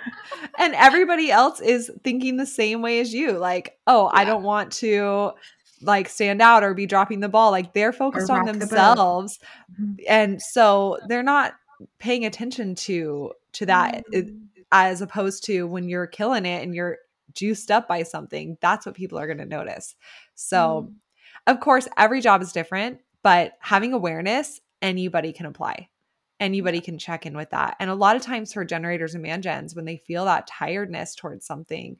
[0.57, 3.33] and everybody else is thinking the same way as you.
[3.33, 5.31] Like, oh, I don't want to
[5.81, 7.51] like stand out or be dropping the ball.
[7.51, 9.39] Like they're focused on rock the themselves.
[9.79, 9.95] Mhm.
[10.07, 11.53] And so they're not
[11.99, 14.39] paying attention to to that Mm.
[14.71, 16.97] as opposed to when you're killing it and you're
[17.33, 19.95] juiced up by something, that's what people are going to notice.
[20.35, 20.93] So, Mm.
[21.47, 25.89] of course, every job is different, but having awareness, anybody can apply.
[26.39, 27.75] Anybody can check in with that.
[27.79, 31.15] And a lot of times for generators and man gens, when they feel that tiredness
[31.15, 31.97] towards something,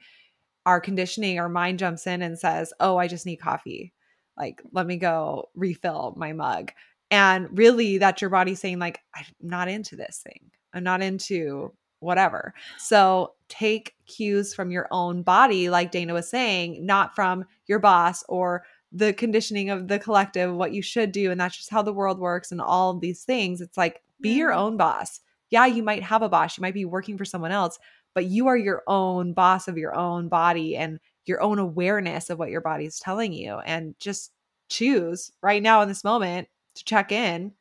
[0.66, 3.94] our conditioning, our mind jumps in and says, Oh, I just need coffee.
[4.38, 6.72] Like, let me go refill my mug.
[7.12, 10.50] And really, that's your body saying, like, I'm not into this thing.
[10.74, 12.54] I'm not into whatever.
[12.78, 18.24] So take cues from your own body, like Dana was saying, not from your boss
[18.28, 21.32] or the conditioning of the collective, what you should do.
[21.32, 23.62] And that's just how the world works and all of these things.
[23.62, 25.20] It's like, be your own boss.
[25.52, 27.78] Yeah, you might have a boss, you might be working for someone else,
[28.16, 32.40] but you are your own boss of your own body and your own awareness of
[32.40, 33.60] what your body's telling you.
[33.60, 34.32] And just
[34.70, 37.52] choose right now in this moment to check in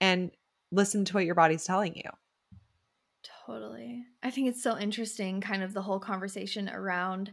[0.00, 0.30] and
[0.70, 2.10] listen to what your body's telling you.
[3.46, 4.04] Totally.
[4.22, 7.32] I think it's so interesting, kind of the whole conversation around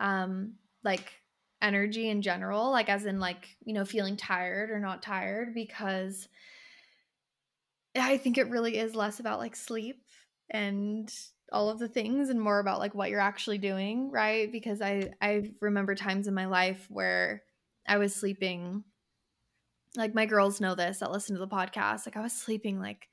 [0.00, 1.12] um, like
[1.62, 6.28] energy in general, like as in like, you know, feeling tired or not tired, because
[7.96, 10.02] I think it really is less about like sleep
[10.50, 11.12] and
[11.52, 14.50] all of the things and more about like what you're actually doing, right?
[14.50, 17.42] Because I I remember times in my life where
[17.86, 18.84] I was sleeping
[19.96, 22.06] like my girls know this that listen to the podcast.
[22.06, 23.08] Like I was sleeping like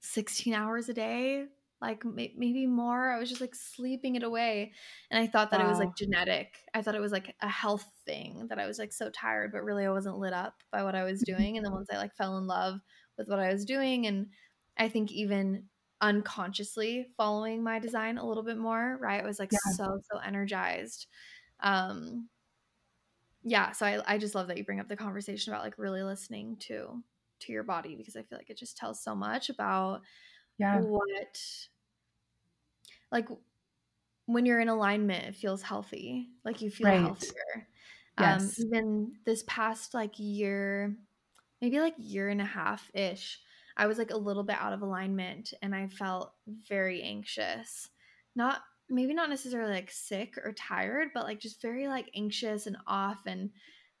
[0.00, 1.46] 16 hours a day,
[1.80, 3.10] like maybe more.
[3.10, 4.72] I was just like sleeping it away.
[5.10, 5.66] And I thought that wow.
[5.66, 6.54] it was like genetic.
[6.72, 9.64] I thought it was like a health thing that I was like so tired, but
[9.64, 11.56] really I wasn't lit up by what I was doing.
[11.56, 12.80] And then once I like fell in love
[13.20, 14.26] with what I was doing, and
[14.76, 15.64] I think even
[16.00, 19.22] unconsciously following my design a little bit more, right?
[19.22, 19.72] I was like yeah.
[19.76, 21.06] so, so energized.
[21.60, 22.28] Um,
[23.42, 26.02] yeah, so I, I just love that you bring up the conversation about like really
[26.02, 27.02] listening to
[27.40, 30.02] to your body because I feel like it just tells so much about
[30.58, 31.40] yeah what
[33.10, 33.28] like
[34.26, 37.00] when you're in alignment it feels healthy like you feel right.
[37.00, 37.66] healthier
[38.18, 38.58] um, yes.
[38.58, 40.94] um even this past like year
[41.60, 43.38] maybe like year and a half ish
[43.76, 46.32] i was like a little bit out of alignment and i felt
[46.68, 47.88] very anxious
[48.34, 52.76] not maybe not necessarily like sick or tired but like just very like anxious and
[52.86, 53.50] off and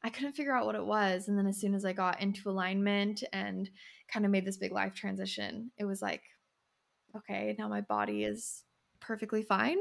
[0.02, 1.28] I couldn't figure out what it was.
[1.28, 3.68] And then as soon as I got into alignment and
[4.08, 6.22] kind of made this big life transition, it was like,
[7.16, 8.62] okay, now my body is
[9.00, 9.78] perfectly fine.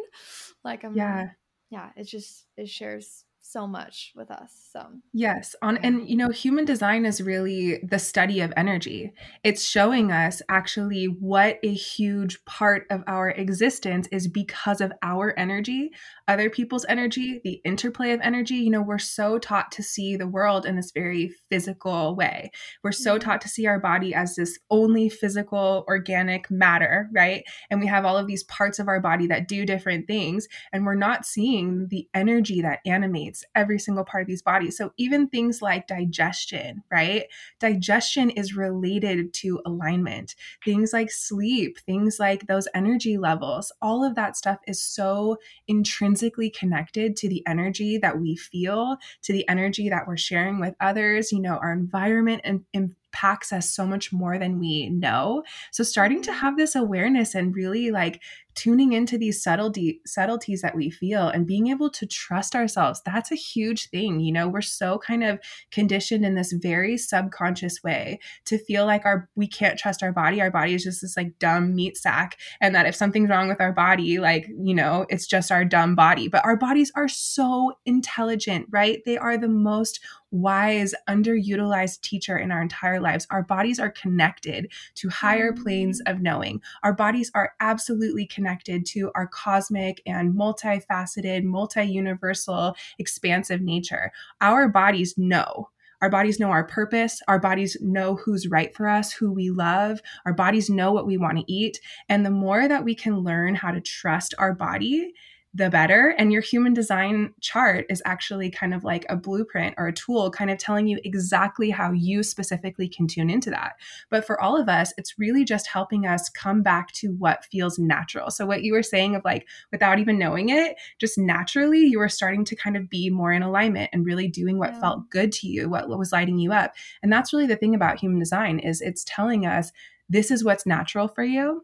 [0.63, 1.29] Like I'm yeah.
[1.69, 4.69] Yeah, it just it shares so much with us.
[4.71, 9.11] So, yes, on and you know, human design is really the study of energy.
[9.43, 15.33] It's showing us actually what a huge part of our existence is because of our
[15.37, 15.91] energy,
[16.27, 18.55] other people's energy, the interplay of energy.
[18.55, 22.51] You know, we're so taught to see the world in this very physical way.
[22.83, 23.27] We're so mm-hmm.
[23.27, 27.43] taught to see our body as this only physical, organic matter, right?
[27.71, 30.85] And we have all of these parts of our body that do different things, and
[30.85, 34.77] we're not seeing the energy that animates every single part of these bodies.
[34.77, 37.25] So even things like digestion, right?
[37.59, 40.35] Digestion is related to alignment.
[40.63, 45.37] Things like sleep, things like those energy levels, all of that stuff is so
[45.67, 50.75] intrinsically connected to the energy that we feel, to the energy that we're sharing with
[50.79, 51.31] others.
[51.31, 55.43] You know, our environment and, and impacts us so much more than we know.
[55.71, 56.39] So starting to mm-hmm.
[56.39, 58.21] have this awareness and really like
[58.55, 63.31] tuning into these subtlety subtleties that we feel and being able to trust ourselves that's
[63.31, 65.39] a huge thing you know we're so kind of
[65.71, 70.41] conditioned in this very subconscious way to feel like our we can't trust our body
[70.41, 73.61] our body is just this like dumb meat sack and that if something's wrong with
[73.61, 77.71] our body like you know it's just our dumb body but our bodies are so
[77.85, 79.99] intelligent right they are the most
[80.31, 83.25] wise, underutilized teacher in our entire lives.
[83.29, 86.11] Our bodies are connected to higher planes mm.
[86.11, 86.61] of knowing.
[86.83, 88.38] Our bodies are absolutely connected
[88.85, 94.11] to our cosmic and multifaceted, multi universal, expansive nature.
[94.41, 95.69] Our bodies know.
[96.01, 97.21] Our bodies know our purpose.
[97.27, 99.99] Our bodies know who's right for us, who we love.
[100.25, 101.79] Our bodies know what we want to eat.
[102.07, 105.13] And the more that we can learn how to trust our body
[105.53, 106.09] the better.
[106.17, 110.29] And your human design chart is actually kind of like a blueprint or a tool,
[110.29, 113.73] kind of telling you exactly how you specifically can tune into that.
[114.11, 117.79] But for all of us, it's really just helping us come back to what feels
[117.79, 118.29] natural.
[118.29, 122.09] So, what you were saying of like, without even knowing it, just naturally, you were
[122.09, 124.81] starting to kind of be more in alignment and really doing what yeah.
[124.81, 126.73] felt good to you, what, what was lighting you up.
[127.01, 129.71] And that's really the thing about human design is it's telling us
[130.09, 131.63] this is what's natural for you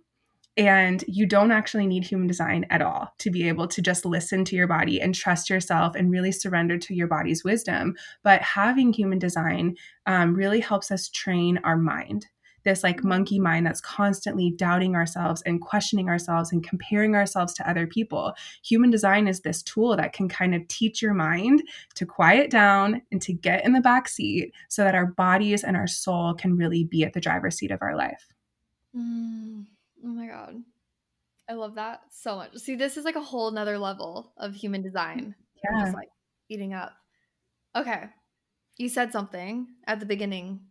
[0.58, 4.46] and you don't actually need human design at all to be able to just listen
[4.46, 7.96] to your body and trust yourself and really surrender to your body's wisdom.
[8.24, 12.28] But having human design um, really helps us train our mind.
[12.64, 17.70] This like monkey mind that's constantly doubting ourselves and questioning ourselves and comparing ourselves to
[17.70, 18.34] other people.
[18.64, 21.62] Human design is this tool that can kind of teach your mind
[21.94, 25.78] to quiet down and to get in the back seat so that our bodies and
[25.78, 28.26] our soul can really be at the driver's seat of our life.
[28.98, 29.66] Mm.
[30.06, 30.56] Oh my god.
[31.50, 32.58] I love that so much.
[32.58, 35.36] See, this is like a whole nother level of human design.
[35.64, 35.86] Yeah.
[35.86, 36.10] Just like
[36.50, 36.94] eating up.
[37.76, 38.06] Okay.
[38.78, 40.62] You said something at the beginning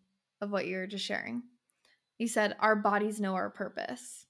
[0.40, 1.42] of what you're just sharing.
[2.18, 4.26] You said our bodies know our purpose.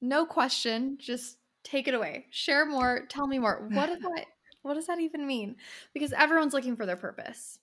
[0.00, 2.26] No question, just take it away.
[2.30, 3.68] Share more, tell me more.
[3.70, 4.26] What is that?
[4.62, 5.56] What does that even mean?
[5.94, 7.58] Because everyone's looking for their purpose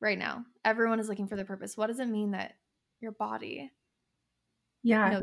[0.00, 0.44] right now.
[0.64, 1.76] Everyone is looking for their purpose.
[1.76, 2.54] What does it mean that
[3.00, 3.72] your body
[4.86, 5.20] yeah.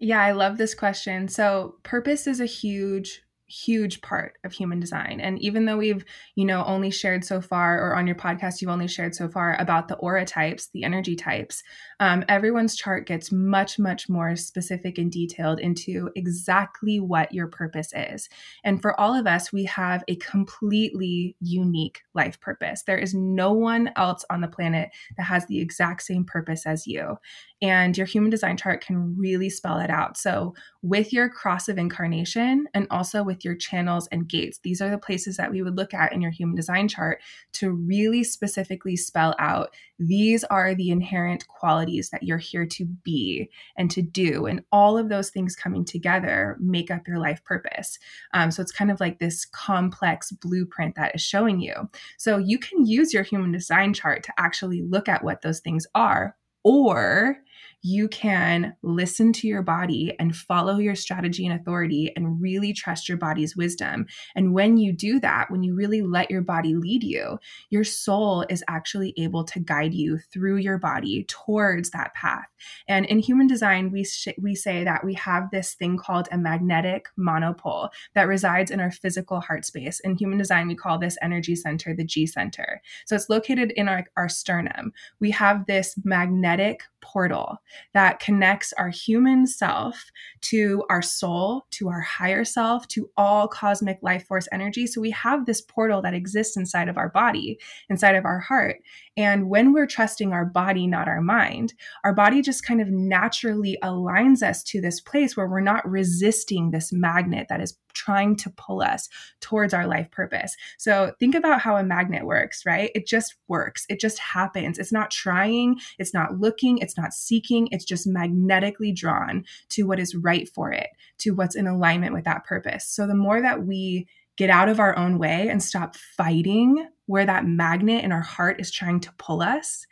[0.00, 1.28] Yeah, I love this question.
[1.28, 5.20] So, purpose is a huge huge part of human design.
[5.20, 8.70] And even though we've, you know, only shared so far, or on your podcast, you've
[8.70, 11.62] only shared so far about the aura types, the energy types,
[11.98, 17.92] um, everyone's chart gets much, much more specific and detailed into exactly what your purpose
[17.96, 18.28] is.
[18.64, 22.82] And for all of us, we have a completely unique life purpose.
[22.82, 26.86] There is no one else on the planet that has the exact same purpose as
[26.86, 27.16] you.
[27.60, 30.16] And your human design chart can really spell it out.
[30.16, 34.90] So, with your cross of incarnation and also with your channels and gates, these are
[34.90, 37.20] the places that we would look at in your human design chart
[37.54, 43.50] to really specifically spell out these are the inherent qualities that you're here to be
[43.76, 44.46] and to do.
[44.46, 47.98] And all of those things coming together make up your life purpose.
[48.34, 51.90] Um, so, it's kind of like this complex blueprint that is showing you.
[52.18, 55.88] So, you can use your human design chart to actually look at what those things
[55.96, 56.36] are.
[56.64, 57.38] Or
[57.82, 63.08] you can listen to your body and follow your strategy and authority and really trust
[63.08, 64.06] your body's wisdom.
[64.34, 67.38] And when you do that, when you really let your body lead you,
[67.70, 72.46] your soul is actually able to guide you through your body towards that path.
[72.88, 76.38] And in human design, we sh- we say that we have this thing called a
[76.38, 80.00] magnetic monopole that resides in our physical heart space.
[80.00, 82.82] In human design, we call this energy center the G center.
[83.06, 84.92] So it's located in our, our sternum.
[85.20, 87.47] We have this magnetic portal
[87.94, 90.10] that connects our human self
[90.42, 94.86] to our soul, to our higher self, to all cosmic life force energy.
[94.86, 97.58] So we have this portal that exists inside of our body,
[97.88, 98.76] inside of our heart.
[99.18, 103.76] And when we're trusting our body, not our mind, our body just kind of naturally
[103.82, 108.50] aligns us to this place where we're not resisting this magnet that is trying to
[108.50, 109.08] pull us
[109.40, 110.54] towards our life purpose.
[110.78, 112.92] So think about how a magnet works, right?
[112.94, 113.86] It just works.
[113.88, 114.78] It just happens.
[114.78, 119.98] It's not trying, it's not looking, it's not seeking, it's just magnetically drawn to what
[119.98, 122.86] is right for it, to what's in alignment with that purpose.
[122.86, 124.06] So the more that we
[124.38, 128.60] get out of our own way and stop fighting where that magnet in our heart
[128.60, 129.84] is trying to pull us,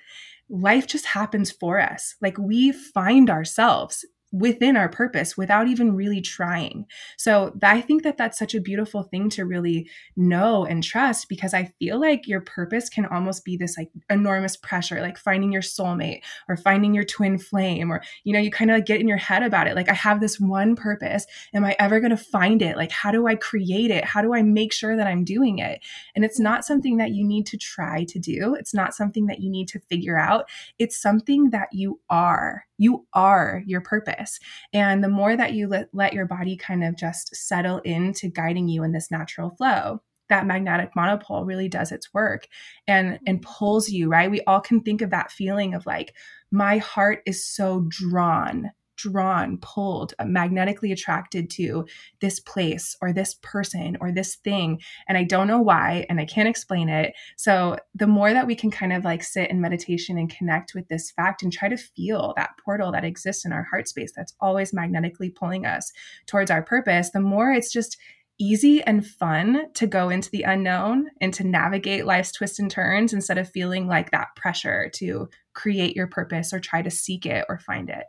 [0.49, 2.15] life just happens for us.
[2.23, 6.85] Like we find ourselves within our purpose without even really trying.
[7.17, 11.55] So I think that that's such a beautiful thing to really know and trust because
[11.55, 15.63] I feel like your purpose can almost be this like enormous pressure, like finding your
[15.63, 19.09] soulmate or finding your twin flame, or, you know, you kind of like get in
[19.09, 19.77] your head about it.
[19.77, 21.27] Like, I have this one purpose.
[21.55, 22.77] Am I ever going to find it?
[22.77, 24.05] Like, how do I create it?
[24.05, 25.81] How do I make sure that I'm doing it?
[26.15, 28.55] And it's not something that you need to try to do.
[28.55, 30.49] It's not something that you need to figure out.
[30.79, 32.65] It's something that you are.
[32.79, 34.39] You are your purpose.
[34.73, 38.69] And the more that you let, let your body kind of just settle into guiding
[38.69, 42.47] you in this natural flow, that magnetic monopole really does its work
[42.89, 46.15] and and pulls you right we all can think of that feeling of like
[46.51, 51.87] my heart is so drawn drawn, pulled, uh, magnetically attracted to
[52.21, 54.81] this place or this person or this thing.
[55.09, 57.15] And I don't know why, and I can't explain it.
[57.37, 60.89] So the more that we can kind of like sit in meditation and connect with
[60.89, 64.35] this fact and try to feel that portal that exists in our heart space that's
[64.41, 65.93] always magnetically pulling us
[66.27, 67.97] towards our purpose, the more it's just
[68.39, 73.13] easy and fun to go into the unknown and to navigate life's twists and turns
[73.13, 77.45] instead of feeling like that pressure to create your purpose or try to seek it
[77.49, 78.05] or find it.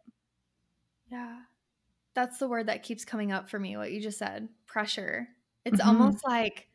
[1.11, 1.37] Yeah.
[2.13, 5.27] That's the word that keeps coming up for me, what you just said pressure.
[5.65, 5.87] It's mm-hmm.
[5.87, 6.67] almost like,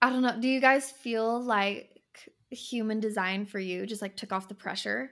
[0.00, 0.38] I don't know.
[0.38, 2.00] Do you guys feel like
[2.50, 5.10] human design for you just like took off the pressure?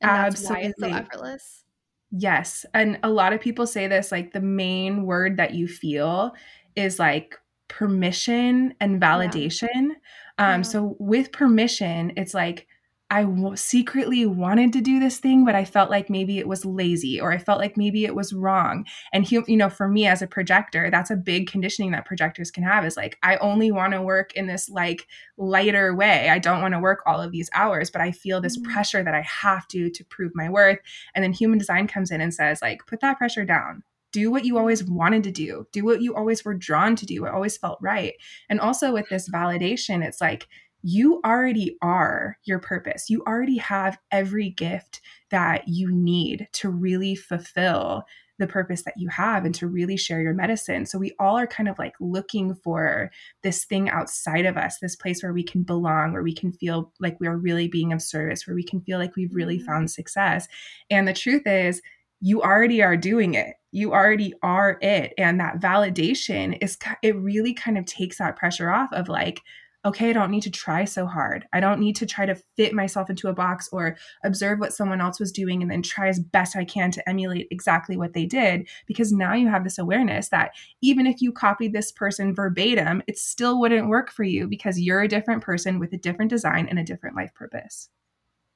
[0.00, 0.62] And that's Absolutely.
[0.62, 1.64] why it's so effortless?
[2.10, 2.66] Yes.
[2.74, 6.32] And a lot of people say this like the main word that you feel
[6.76, 7.36] is like
[7.68, 9.90] permission and validation.
[10.38, 10.54] Yeah.
[10.54, 10.62] Um, yeah.
[10.62, 12.66] So with permission, it's like,
[13.12, 16.64] I w- secretly wanted to do this thing, but I felt like maybe it was
[16.64, 18.86] lazy or I felt like maybe it was wrong.
[19.12, 22.64] And, you know, for me as a projector, that's a big conditioning that projectors can
[22.64, 26.30] have is like, I only want to work in this like lighter way.
[26.30, 28.72] I don't want to work all of these hours, but I feel this mm-hmm.
[28.72, 30.78] pressure that I have to to prove my worth.
[31.14, 34.44] And then human design comes in and says, like, put that pressure down do what
[34.44, 37.56] you always wanted to do do what you always were drawn to do what always
[37.56, 38.12] felt right
[38.50, 40.48] and also with this validation it's like
[40.82, 43.08] you already are your purpose.
[43.08, 48.04] You already have every gift that you need to really fulfill
[48.38, 50.84] the purpose that you have and to really share your medicine.
[50.86, 53.10] So we all are kind of like looking for
[53.42, 56.92] this thing outside of us, this place where we can belong, where we can feel
[56.98, 59.66] like we are really being of service, where we can feel like we've really mm-hmm.
[59.66, 60.48] found success.
[60.90, 61.80] And the truth is,
[62.20, 63.54] you already are doing it.
[63.70, 65.12] You already are it.
[65.18, 69.40] And that validation is, it really kind of takes that pressure off of like,
[69.84, 71.46] okay, I don't need to try so hard.
[71.52, 75.00] I don't need to try to fit myself into a box or observe what someone
[75.00, 78.24] else was doing and then try as best I can to emulate exactly what they
[78.24, 78.68] did.
[78.86, 80.52] Because now you have this awareness that
[80.82, 85.02] even if you copied this person verbatim, it still wouldn't work for you because you're
[85.02, 87.88] a different person with a different design and a different life purpose.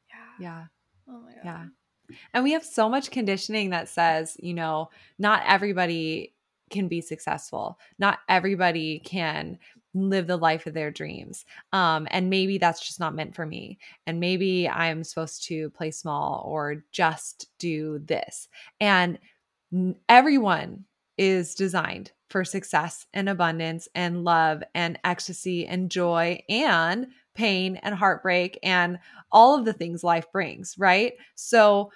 [0.09, 0.27] Yeah.
[0.39, 0.65] Yeah.
[1.09, 1.41] Oh my God.
[1.45, 1.65] Yeah.
[2.35, 6.35] And we have so much conditioning that says, you know, not everybody
[6.71, 7.79] can be successful.
[7.99, 9.59] Not everybody can
[9.97, 11.45] live the life of their dreams.
[11.73, 13.79] Um, and maybe that's just not meant for me.
[14.07, 18.49] And maybe I'm supposed to play small or just do this.
[18.81, 19.19] And
[20.09, 20.85] everyone
[21.19, 27.95] is designed for success and abundance and love and ecstasy and joy and pain and
[27.95, 28.99] heartbreak and
[29.31, 31.15] all of the things life brings, right?
[31.35, 31.91] So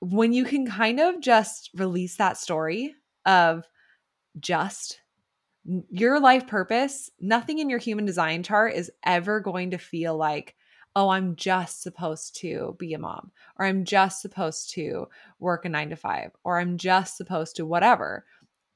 [0.00, 2.94] when you can kind of just release that story
[3.26, 3.64] of
[4.38, 5.00] just
[5.90, 10.54] your life purpose, nothing in your human design chart is ever going to feel like,
[10.96, 15.08] oh, I'm just supposed to be a mom, or I'm just supposed to
[15.40, 18.24] work a nine to five, or I'm just supposed to whatever.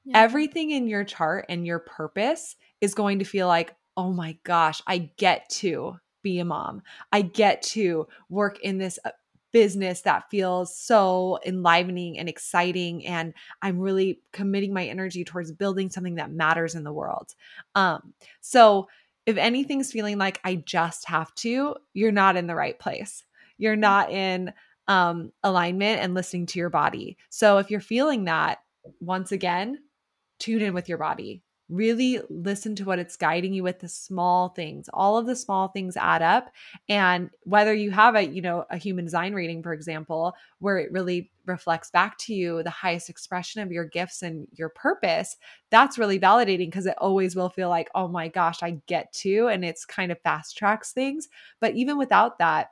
[0.05, 0.19] Yeah.
[0.19, 4.81] Everything in your chart and your purpose is going to feel like, oh my gosh,
[4.87, 6.81] I get to be a mom.
[7.11, 9.11] I get to work in this uh,
[9.51, 15.89] business that feels so enlivening and exciting and i'm really committing my energy towards building
[15.89, 17.33] something that matters in the world.
[17.75, 18.87] Um so
[19.25, 23.23] if anything's feeling like i just have to you're not in the right place.
[23.57, 23.79] You're mm.
[23.79, 24.53] not in
[24.87, 27.17] um alignment and listening to your body.
[27.29, 28.59] So if you're feeling that
[28.99, 29.79] once again
[30.39, 34.49] tune in with your body really listen to what it's guiding you with the small
[34.49, 34.89] things.
[34.93, 36.51] All of the small things add up
[36.89, 40.91] and whether you have a you know a human design reading for example where it
[40.91, 45.35] really reflects back to you the highest expression of your gifts and your purpose
[45.71, 49.47] that's really validating because it always will feel like oh my gosh i get to
[49.47, 51.27] and it's kind of fast tracks things.
[51.59, 52.71] But even without that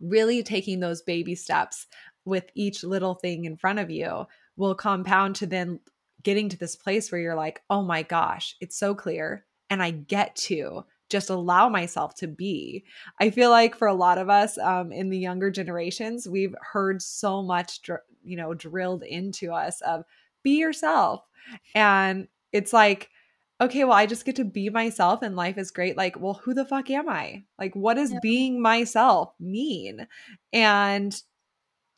[0.00, 1.86] really taking those baby steps
[2.24, 5.80] with each little thing in front of you will compound to then
[6.26, 9.46] getting to this place where you're like, oh my gosh, it's so clear.
[9.70, 12.84] And I get to just allow myself to be.
[13.20, 17.00] I feel like for a lot of us um, in the younger generations, we've heard
[17.00, 20.02] so much, dr- you know, drilled into us of
[20.42, 21.22] be yourself.
[21.76, 23.08] And it's like,
[23.60, 25.96] okay, well, I just get to be myself and life is great.
[25.96, 27.44] Like, well, who the fuck am I?
[27.56, 28.18] Like, what does yeah.
[28.20, 30.08] being myself mean?
[30.52, 31.16] And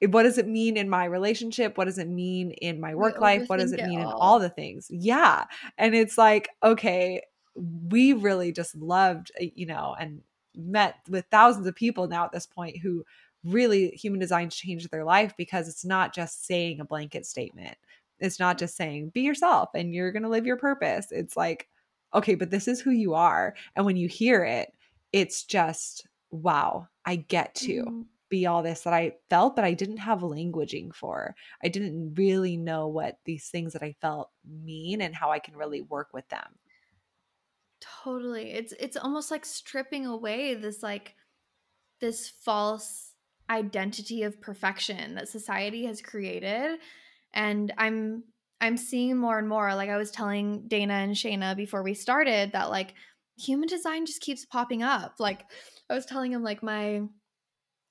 [0.06, 1.76] what does it mean in my relationship?
[1.76, 3.48] What does it mean in my work life?
[3.48, 4.10] What does it mean all.
[4.10, 4.38] in all.
[4.38, 4.86] the things?
[4.90, 5.44] Yeah.
[5.76, 7.22] And it's like okay
[7.90, 10.20] we really just loved uh, you know and
[10.56, 13.04] met with thousands of people now at this point who
[13.44, 17.76] really human design changed their life because it's not just saying a blanket statement.
[18.18, 21.08] It's not just saying be yourself and you're going to live your purpose.
[21.10, 21.68] It's like
[22.14, 23.54] okay but this is who you are.
[23.74, 24.72] And when you hear it
[25.12, 27.84] it's just wow i get to.
[27.84, 31.34] Mm-hmm be all this that I felt, but I didn't have languaging for.
[31.62, 35.56] I didn't really know what these things that I felt mean and how I can
[35.56, 36.58] really work with them.
[37.80, 38.52] Totally.
[38.52, 41.14] It's it's almost like stripping away this like
[42.00, 43.12] this false
[43.50, 46.78] identity of perfection that society has created.
[47.32, 48.24] And I'm
[48.60, 52.52] I'm seeing more and more like I was telling Dana and Shayna before we started
[52.52, 52.94] that like
[53.38, 55.14] human design just keeps popping up.
[55.18, 55.44] Like
[55.88, 57.02] I was telling him like my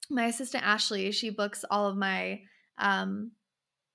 [0.09, 2.41] my assistant Ashley, she books all of my
[2.77, 3.31] um,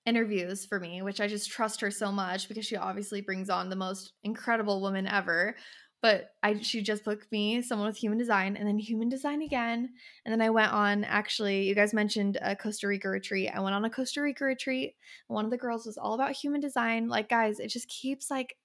[0.06, 3.68] interviews for me, which I just trust her so much because she obviously brings on
[3.68, 5.56] the most incredible woman ever.
[6.00, 9.90] But I she just booked me someone with human design and then human design again.
[10.24, 13.50] And then I went on actually, you guys mentioned a Costa Rica retreat.
[13.54, 14.96] I went on a Costa Rica retreat.
[15.28, 17.08] One of the girls was all about human design.
[17.08, 18.56] Like guys, it just keeps like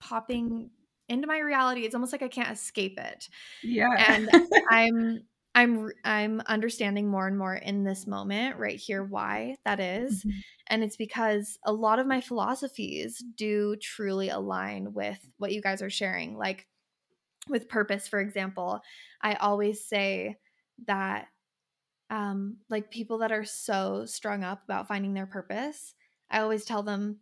[0.00, 0.70] popping
[1.08, 1.82] into my reality.
[1.82, 3.28] It's almost like I can't escape it.
[3.62, 3.94] Yeah.
[4.08, 4.28] And
[4.70, 5.22] I'm
[5.54, 10.20] I'm I'm understanding more and more in this moment right here why that is.
[10.20, 10.38] Mm-hmm.
[10.68, 15.82] and it's because a lot of my philosophies do truly align with what you guys
[15.82, 16.66] are sharing like
[17.48, 18.80] with purpose for example
[19.22, 20.36] I always say
[20.86, 21.26] that
[22.10, 25.94] um like people that are so strung up about finding their purpose
[26.30, 27.18] I always tell them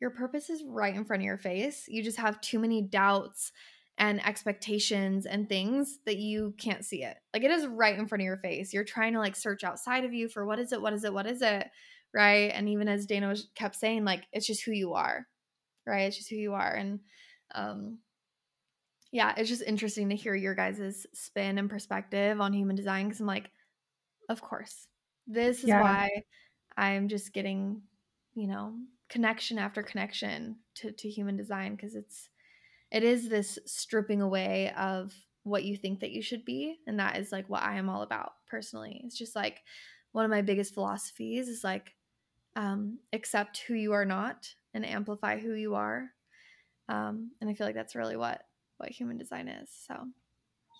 [0.00, 3.52] your purpose is right in front of your face you just have too many doubts
[3.98, 7.16] and expectations and things that you can't see it.
[7.34, 8.72] Like it is right in front of your face.
[8.72, 10.80] You're trying to like search outside of you for what is it?
[10.80, 11.12] What is it?
[11.12, 11.66] What is it?
[12.14, 12.52] Right.
[12.54, 15.26] And even as Dana was, kept saying, like, it's just who you are.
[15.86, 16.02] Right.
[16.02, 16.72] It's just who you are.
[16.72, 17.00] And
[17.54, 17.98] um,
[19.10, 23.20] yeah, it's just interesting to hear your guys' spin and perspective on human design because
[23.20, 23.50] I'm like,
[24.28, 24.86] of course.
[25.26, 25.82] This is yeah.
[25.82, 26.08] why
[26.76, 27.82] I'm just getting,
[28.34, 28.74] you know,
[29.10, 32.28] connection after connection to, to human design because it's
[32.90, 35.14] it is this stripping away of
[35.44, 38.02] what you think that you should be and that is like what i am all
[38.02, 39.60] about personally it's just like
[40.12, 41.94] one of my biggest philosophies is like
[42.56, 46.10] um, accept who you are not and amplify who you are
[46.88, 48.42] um, and i feel like that's really what
[48.78, 49.94] what human design is so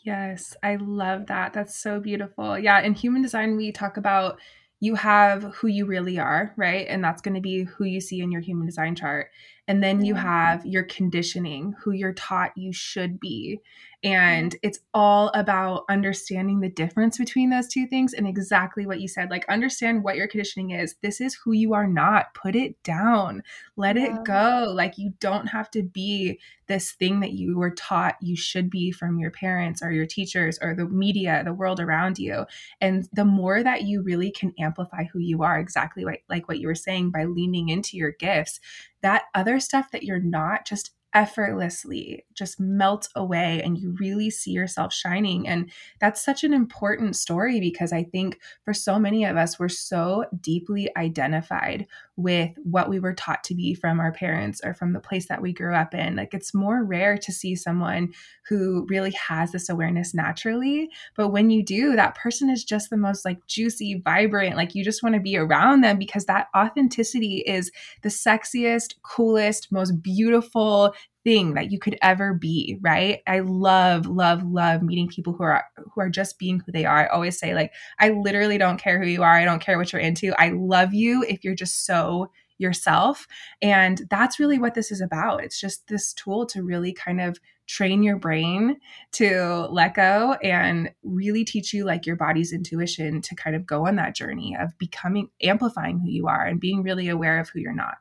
[0.04, 4.38] yes i love that that's so beautiful yeah in human design we talk about
[4.80, 6.86] you have who you really are, right?
[6.88, 9.30] And that's going to be who you see in your human design chart.
[9.68, 13.60] And then you have your conditioning, who you're taught you should be.
[14.04, 19.08] And it's all about understanding the difference between those two things and exactly what you
[19.08, 19.28] said.
[19.28, 20.94] Like, understand what your conditioning is.
[21.02, 22.32] This is who you are not.
[22.32, 23.42] Put it down,
[23.76, 24.04] let yeah.
[24.04, 24.72] it go.
[24.72, 26.38] Like, you don't have to be
[26.68, 30.58] this thing that you were taught you should be from your parents or your teachers
[30.62, 32.44] or the media, the world around you.
[32.80, 36.60] And the more that you really can amplify who you are, exactly like, like what
[36.60, 38.60] you were saying, by leaning into your gifts,
[39.02, 44.50] that other stuff that you're not just effortlessly just melt away and you really see
[44.50, 45.48] yourself shining.
[45.48, 49.68] And that's such an important story because I think for so many of us, we're
[49.68, 51.86] so deeply identified
[52.16, 55.40] with what we were taught to be from our parents or from the place that
[55.40, 56.16] we grew up in.
[56.16, 58.12] Like it's more rare to see someone
[58.46, 60.90] who really has this awareness naturally.
[61.16, 64.84] But when you do, that person is just the most like juicy, vibrant, like you
[64.84, 67.70] just want to be around them because that authenticity is
[68.02, 70.92] the sexiest, coolest, most beautiful
[71.24, 73.20] thing that you could ever be, right?
[73.26, 77.04] I love love love meeting people who are who are just being who they are.
[77.04, 79.34] I always say like I literally don't care who you are.
[79.34, 80.32] I don't care what you're into.
[80.38, 83.26] I love you if you're just so yourself.
[83.62, 85.42] And that's really what this is about.
[85.42, 88.78] It's just this tool to really kind of train your brain
[89.12, 93.86] to let go and really teach you like your body's intuition to kind of go
[93.86, 97.60] on that journey of becoming amplifying who you are and being really aware of who
[97.60, 97.98] you're not.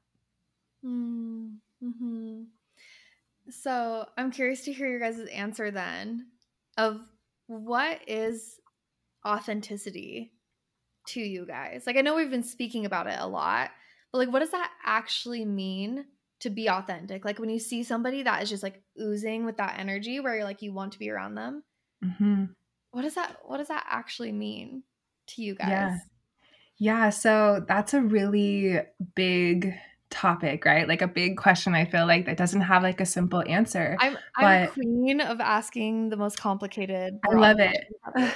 [0.84, 2.44] Mm-hmm.
[3.50, 6.28] So I'm curious to hear your guys' answer then
[6.78, 7.00] of
[7.48, 8.60] what is
[9.26, 10.34] authenticity
[11.08, 11.84] to you guys?
[11.88, 13.72] Like I know we've been speaking about it a lot,
[14.12, 16.06] but like what does that actually mean
[16.42, 17.26] to be authentic?
[17.26, 20.44] Like when you see somebody that is just like oozing with that energy where you're
[20.44, 21.64] like you want to be around them.
[22.04, 22.46] Mm-hmm.
[22.92, 24.84] What does that what does that actually mean
[25.28, 25.70] to you guys?
[25.70, 25.98] Yeah.
[26.80, 28.80] Yeah, so that's a really
[29.16, 29.74] big
[30.10, 30.88] topic, right?
[30.88, 33.98] Like a big question I feel like that doesn't have like a simple answer.
[34.00, 37.20] I'm I'm queen of asking the most complicated.
[37.30, 37.88] I love it.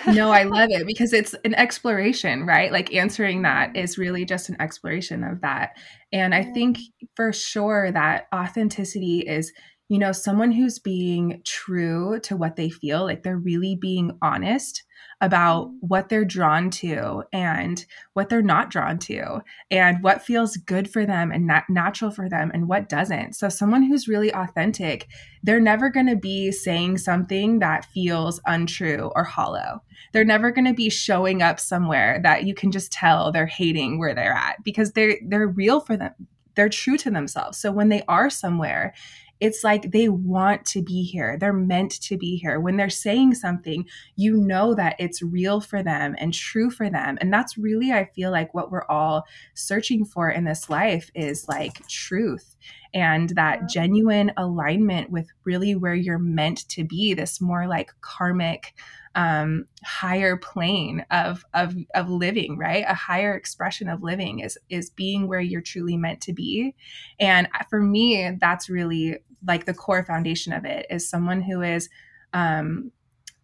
[0.08, 2.72] no, I love it because it's an exploration, right?
[2.72, 4.02] Like answering that mm-hmm.
[4.02, 5.78] really just an exploration of that.
[6.12, 6.80] And I think
[7.16, 9.54] for sure that authenticity is
[9.92, 14.84] you know, someone who's being true to what they feel, like they're really being honest
[15.20, 15.76] about mm-hmm.
[15.82, 21.06] what they're drawn to and what they're not drawn to and what feels good for
[21.06, 23.34] them and nat- natural for them and what doesn't.
[23.34, 25.10] So, someone who's really authentic,
[25.44, 29.84] they're never going to be saying something that feels untrue or hollow.
[30.14, 34.00] They're never going to be showing up somewhere that you can just tell they're hating
[34.00, 36.14] where they're at because they're they're real for them
[36.56, 37.58] they're true to themselves.
[37.58, 38.94] So when they are somewhere
[39.42, 41.36] it's like they want to be here.
[41.38, 42.60] They're meant to be here.
[42.60, 47.18] When they're saying something, you know that it's real for them and true for them.
[47.20, 49.26] And that's really, I feel like, what we're all
[49.56, 52.56] searching for in this life is like truth
[52.94, 58.76] and that genuine alignment with really where you're meant to be, this more like karmic
[59.16, 62.86] um, higher plane of, of of living, right?
[62.88, 66.76] A higher expression of living is is being where you're truly meant to be.
[67.20, 71.90] And for me, that's really like the core foundation of it is someone who is
[72.34, 72.92] um,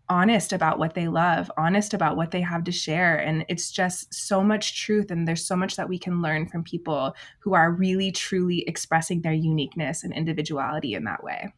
[0.09, 3.17] honest about what they love, honest about what they have to share.
[3.17, 5.11] And it's just so much truth.
[5.11, 9.21] And there's so much that we can learn from people who are really, truly expressing
[9.21, 11.53] their uniqueness and individuality in that way.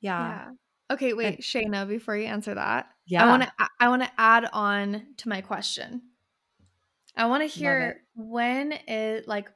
[0.00, 0.28] Yeah.
[0.28, 0.48] yeah.
[0.90, 3.24] Okay, wait, and, Shayna, before you answer that, yeah.
[3.24, 6.02] I want to I want to add on to my question.
[7.16, 9.50] I want to hear when it like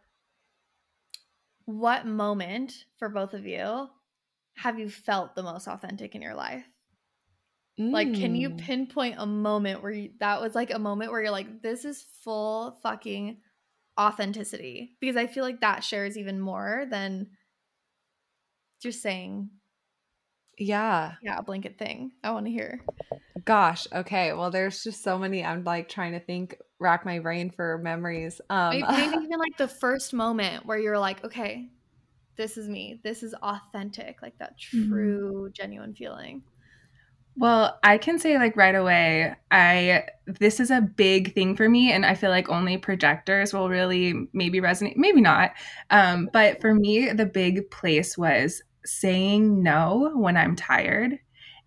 [1.64, 3.88] what moment for both of you
[4.56, 6.64] have you felt the most authentic in your life?
[7.80, 7.90] Mm.
[7.90, 8.58] Like, can you mm.
[8.58, 12.04] pinpoint a moment where you, that was like a moment where you're like, this is
[12.22, 13.38] full fucking
[13.98, 14.96] authenticity?
[15.00, 17.28] Because I feel like that shares even more than
[18.82, 19.50] just saying,
[20.58, 22.12] yeah, yeah, a blanket thing.
[22.22, 22.80] I want to hear.
[23.44, 24.32] Gosh, okay.
[24.32, 25.44] Well, there's just so many.
[25.44, 28.40] I'm like trying to think, rack my brain for memories.
[28.50, 31.68] Um, maybe, maybe even like the first moment where you're like, okay,
[32.36, 33.00] this is me.
[33.02, 34.90] This is authentic, like that mm-hmm.
[34.90, 35.52] true, mm-hmm.
[35.52, 36.42] genuine feeling.
[37.34, 41.90] Well, I can say like right away, I this is a big thing for me
[41.90, 45.52] and I feel like only projectors will really maybe resonate, maybe not.
[45.88, 51.18] Um, but for me, the big place was saying no when I'm tired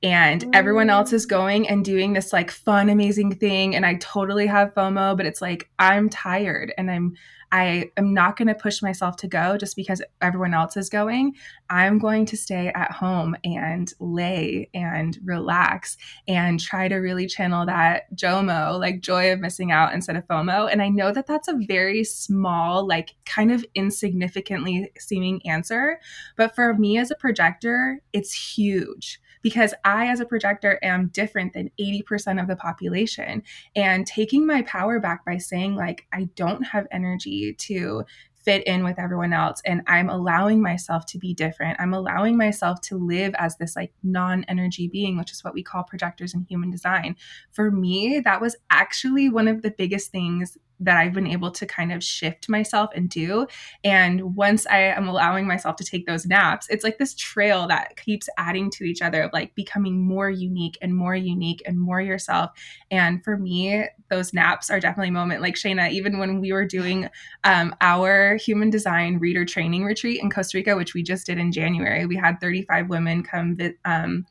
[0.04, 4.48] and everyone else is going and doing this like fun amazing thing and I totally
[4.48, 7.16] have FOMO but it's like I'm tired and I'm
[7.52, 11.36] I am not going to push myself to go just because everyone else is going.
[11.70, 15.96] I'm going to stay at home and lay and relax
[16.28, 20.70] and try to really channel that JOMO, like joy of missing out instead of FOMO.
[20.70, 26.00] And I know that that's a very small, like kind of insignificantly seeming answer.
[26.36, 31.54] But for me as a projector, it's huge because I, as a projector, am different
[31.54, 33.44] than 80% of the population.
[33.76, 38.06] And taking my power back by saying, like, I don't have energy to
[38.44, 42.80] fit in with everyone else and i'm allowing myself to be different i'm allowing myself
[42.80, 46.70] to live as this like non-energy being which is what we call projectors in human
[46.70, 47.16] design
[47.52, 51.66] for me that was actually one of the biggest things that I've been able to
[51.66, 53.48] kind of shift myself and do.
[53.84, 57.98] And once I am allowing myself to take those naps, it's like this trail that
[57.98, 62.02] keeps adding to each other of like becoming more unique and more unique and more
[62.02, 62.52] yourself.
[62.92, 66.66] And for me, those naps are definitely a moment like Shayna, even when we were
[66.66, 67.10] doing
[67.44, 71.52] um, our human design reader training retreat in Costa Rica, which we just did in
[71.52, 74.26] January, we had 35 women come um,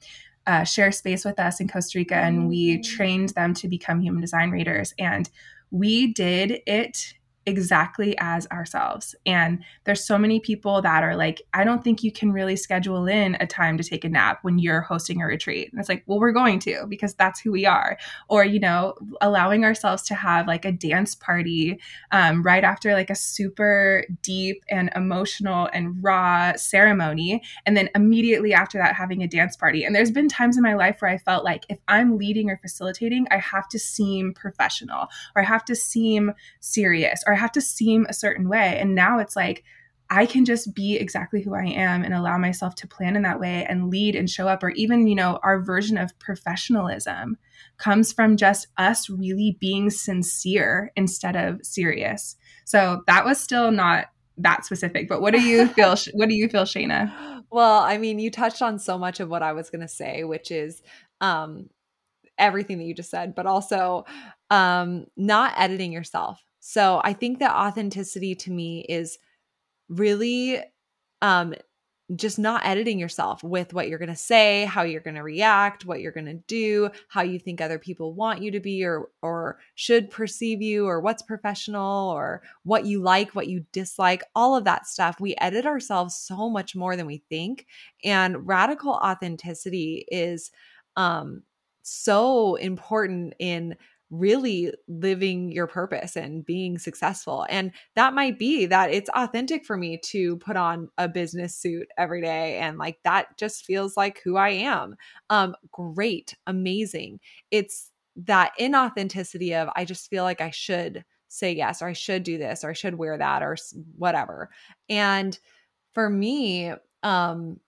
[0.47, 2.85] uh, share space with us in Costa Rica, and we mm.
[2.85, 4.95] trained them to become human design readers.
[4.99, 5.29] And
[5.75, 7.14] we did it
[7.47, 9.15] exactly as ourselves.
[9.27, 13.07] And there's so many people that are like, I don't think you can really schedule
[13.07, 15.71] in a time to take a nap when you're hosting a retreat.
[15.71, 17.99] And it's like, well, we're going to because that's who we are.
[18.29, 21.79] Or, you know, allowing ourselves to have like a dance party
[22.13, 27.43] um, right after like a super deep and emotional and raw ceremony.
[27.67, 29.85] And then immediately after that, having a dance party.
[29.85, 32.57] And there's been times in my life where I felt like if I'm leading or
[32.57, 37.53] facilitating, I have to seem professional or I have to seem serious or I have
[37.53, 38.78] to seem a certain way.
[38.78, 39.64] And now it's like,
[40.11, 43.41] I can just be exactly who I am and allow myself to plan in that
[43.41, 44.62] way and lead and show up.
[44.62, 47.39] Or even, you know, our version of professionalism
[47.78, 52.37] comes from just us really being sincere instead of serious.
[52.64, 54.07] So that was still not
[54.39, 55.09] that specific.
[55.09, 55.97] But what do you feel?
[56.12, 57.43] what do you feel, Shayna?
[57.51, 60.24] Well, I mean, you touched on so much of what I was going to say,
[60.24, 60.82] which is
[61.20, 61.70] um,
[62.39, 64.05] everything that you just said, but also
[64.51, 66.41] um, not editing yourself.
[66.67, 69.19] So I think that authenticity to me is
[69.91, 70.62] really
[71.21, 71.55] um
[72.17, 75.85] just not editing yourself with what you're going to say, how you're going to react,
[75.85, 79.11] what you're going to do, how you think other people want you to be or
[79.21, 84.57] or should perceive you or what's professional or what you like, what you dislike, all
[84.57, 85.21] of that stuff.
[85.21, 87.67] We edit ourselves so much more than we think
[88.05, 90.51] and radical authenticity is
[90.97, 91.43] um
[91.83, 93.77] so important in
[94.19, 97.47] really living your purpose and being successful.
[97.51, 101.89] And that might be that it's authentic for me to put on a business suit
[101.99, 104.97] every day and like that just feels like who I am.
[105.31, 107.21] Um great, amazing.
[107.51, 112.23] It's that inauthenticity of I just feel like I should say yes or I should
[112.23, 113.57] do this or I should wear that or
[113.97, 114.51] whatever.
[114.89, 115.39] And
[115.93, 117.61] for me, um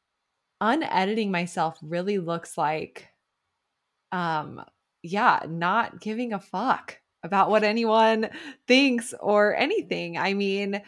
[0.61, 3.09] unediting myself really looks like
[4.13, 4.65] um
[5.07, 8.31] yeah, not giving a fuck about what anyone
[8.67, 10.17] thinks or anything.
[10.17, 10.83] I mean,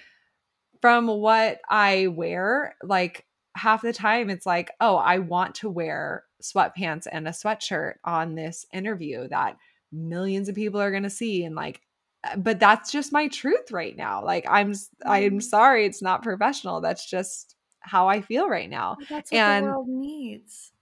[0.81, 6.25] from what I wear, like half the time it's like, oh, I want to wear
[6.43, 9.57] sweatpants and a sweatshirt on this interview that
[9.93, 11.81] millions of people are going to see and like
[12.25, 14.25] uh, but that's just my truth right now.
[14.25, 14.75] Like I'm
[15.07, 15.39] I'm mm-hmm.
[15.41, 16.81] sorry it's not professional.
[16.81, 18.97] That's just how I feel right now.
[19.09, 20.73] That's what and the world needs.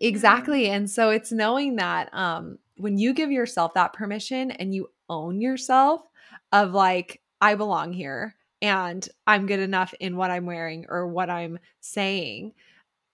[0.00, 0.68] Exactly.
[0.68, 5.40] And so it's knowing that um when you give yourself that permission and you own
[5.40, 6.02] yourself
[6.52, 11.30] of like I belong here and I'm good enough in what I'm wearing or what
[11.30, 12.52] I'm saying,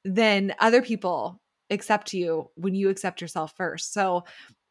[0.04, 1.40] then other people
[1.70, 3.92] accept you when you accept yourself first.
[3.92, 4.24] So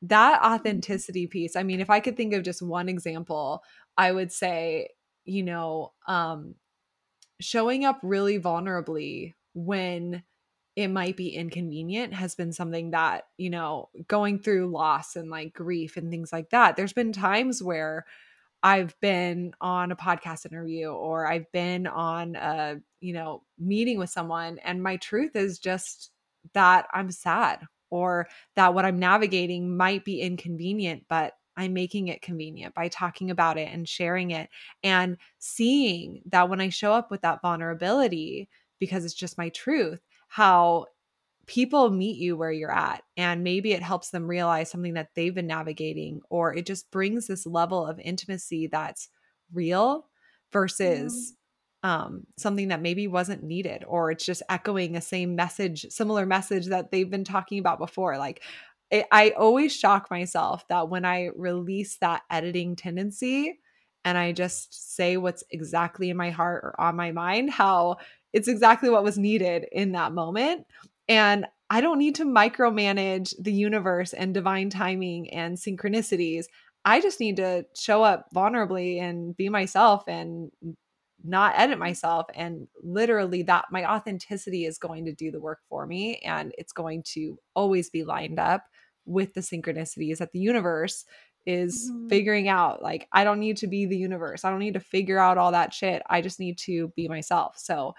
[0.04, 0.54] that mm-hmm.
[0.54, 3.64] authenticity piece, I mean, if I could think of just one example,
[3.98, 4.89] I would say,
[5.26, 6.56] you know, um
[7.39, 10.24] showing up really vulnerably when
[10.76, 15.54] it might be inconvenient has been something that, you know, going through loss and like
[15.54, 16.76] grief and things like that.
[16.76, 18.06] There's been times where
[18.64, 24.10] I've been on a podcast interview or I've been on a, you know, meeting with
[24.10, 26.12] someone and my truth is just
[26.54, 32.22] that I'm sad or that what I'm navigating might be inconvenient, but I'm making it
[32.22, 34.50] convenient by talking about it and sharing it
[34.84, 38.48] and seeing that when I show up with that vulnerability,
[38.80, 40.00] because it's just my truth,
[40.32, 40.86] how
[41.46, 45.36] people meet you where you're at and maybe it helps them realize something that they've
[45.36, 49.10] been navigating or it just brings this level of intimacy that's
[49.52, 50.06] real
[50.54, 51.34] versus
[51.84, 56.68] um, something that maybe wasn't needed, or it's just echoing a same message, similar message
[56.68, 58.18] that they've been talking about before.
[58.18, 58.44] Like,
[58.92, 63.60] it, I always shock myself that when I release that editing tendency
[64.06, 67.98] and I just say what's exactly in my heart or on my mind, how
[68.34, 70.66] it's exactly what was needed in that moment.
[71.08, 76.46] And I don't need to micromanage the universe and divine timing and synchronicities.
[76.84, 80.52] I just need to show up vulnerably and be myself and
[81.24, 85.86] not edit myself and literally that my authenticity is going to do the work for
[85.86, 88.66] me and it's going to always be lined up
[89.06, 91.06] with the synchronicities that the universe
[91.46, 92.08] is mm-hmm.
[92.08, 94.46] figuring out like I don't need to be the universe.
[94.46, 96.02] I don't need to figure out all that shit.
[96.10, 97.58] I just need to be myself.
[97.58, 97.96] So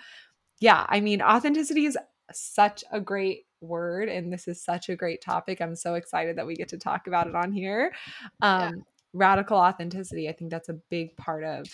[0.61, 1.99] yeah, I mean authenticity is
[2.33, 5.61] such a great word and this is such a great topic.
[5.61, 7.93] I'm so excited that we get to talk about it on here.
[8.41, 8.71] Um yeah.
[9.13, 11.67] radical authenticity, I think that's a big part of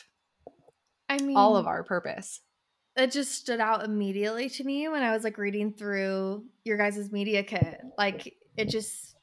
[1.09, 2.41] I mean, all of our purpose.
[2.97, 7.13] It just stood out immediately to me when I was like reading through your guys'
[7.13, 7.81] media kit.
[7.97, 9.15] Like it just,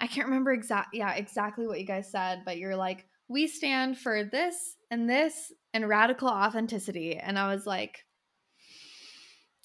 [0.00, 3.98] I can't remember exact, yeah, exactly what you guys said, but you're like, we stand
[3.98, 8.04] for this and this and radical authenticity, and I was like,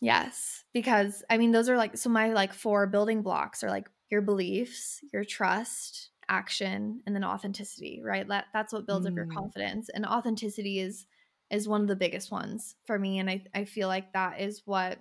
[0.02, 3.90] yes, because I mean those are like so my like four building blocks are like
[4.10, 8.02] your beliefs, your trust, action, and then authenticity.
[8.04, 9.10] Right, that that's what builds mm.
[9.10, 9.36] up your mm.
[9.36, 11.06] confidence, and authenticity is
[11.52, 13.20] is one of the biggest ones for me.
[13.20, 15.00] And I, I feel like that is what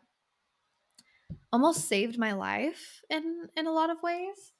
[1.52, 4.52] almost saved my life in in a lot of ways.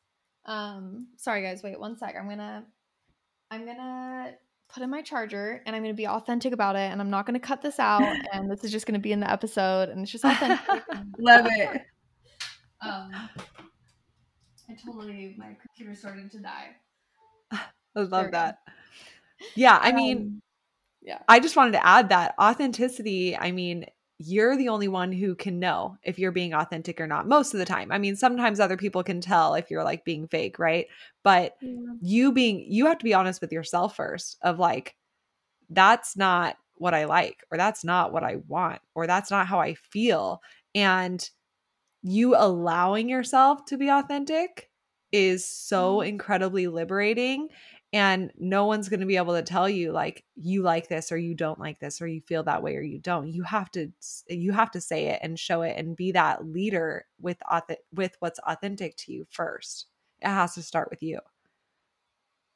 [0.49, 2.16] Um, sorry guys, wait one sec.
[2.18, 2.64] I'm gonna
[3.51, 4.32] I'm gonna
[4.70, 7.38] put in my charger and I'm gonna be authentic about it and I'm not gonna
[7.38, 10.24] cut this out and this is just gonna be in the episode and it's just
[10.24, 10.66] authentic.
[11.18, 11.82] Love it.
[12.80, 13.11] Um
[14.70, 16.76] I totally my computer's starting to die.
[17.51, 17.61] I
[17.96, 18.59] love that.
[19.57, 20.42] Yeah, I mean um,
[21.03, 21.18] yeah.
[21.28, 23.86] I just wanted to add that authenticity, I mean,
[24.18, 27.58] you're the only one who can know if you're being authentic or not most of
[27.58, 27.92] the time.
[27.92, 30.86] I mean, sometimes other people can tell if you're like being fake, right?
[31.22, 31.76] But yeah.
[32.02, 34.96] you being you have to be honest with yourself first of like
[35.70, 39.60] that's not what I like or that's not what I want or that's not how
[39.60, 40.40] I feel
[40.74, 41.28] and
[42.02, 44.70] you allowing yourself to be authentic
[45.12, 47.48] is so incredibly liberating
[47.93, 51.16] and no one's going to be able to tell you like you like this or
[51.16, 53.28] you don't like this or you feel that way or you don't.
[53.28, 53.89] You have to
[54.28, 57.39] you have to say it and show it and be that leader with
[57.93, 59.86] with what's authentic to you first.
[60.20, 61.20] It has to start with you.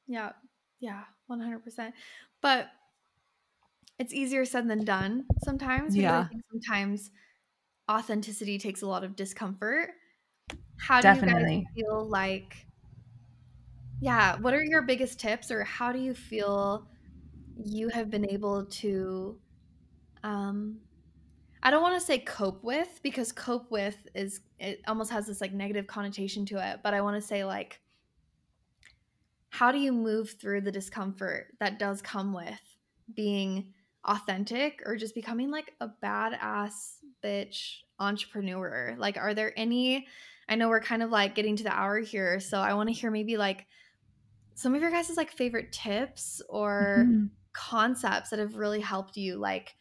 [0.07, 0.33] Yeah
[0.81, 1.93] yeah 100%
[2.41, 2.67] but
[4.01, 6.27] it's easier said than done sometimes yeah.
[6.51, 7.13] sometimes
[7.91, 9.91] authenticity takes a lot of discomfort.
[10.79, 11.57] How do Definitely.
[11.57, 12.67] you guys feel like
[14.03, 14.37] yeah.
[14.41, 16.89] What are your biggest tips, or how do you feel
[17.57, 19.39] you have been able to,
[20.25, 20.79] um,
[21.63, 25.41] I don't want to say cope with because cope with is, it almost has this
[25.41, 27.81] like negative connotation to it, but I want to say like,
[29.51, 32.61] how do you move through the discomfort that does come with
[33.15, 33.73] being
[34.05, 38.97] authentic or just becoming like a badass bitch entrepreneur?
[38.99, 40.09] Like, are there any?
[40.49, 42.95] I know we're kind of like getting to the hour here, so I want to
[42.95, 43.67] hear maybe like
[44.55, 47.27] some of your guys' like favorite tips or mm-hmm.
[47.53, 49.75] concepts that have really helped you like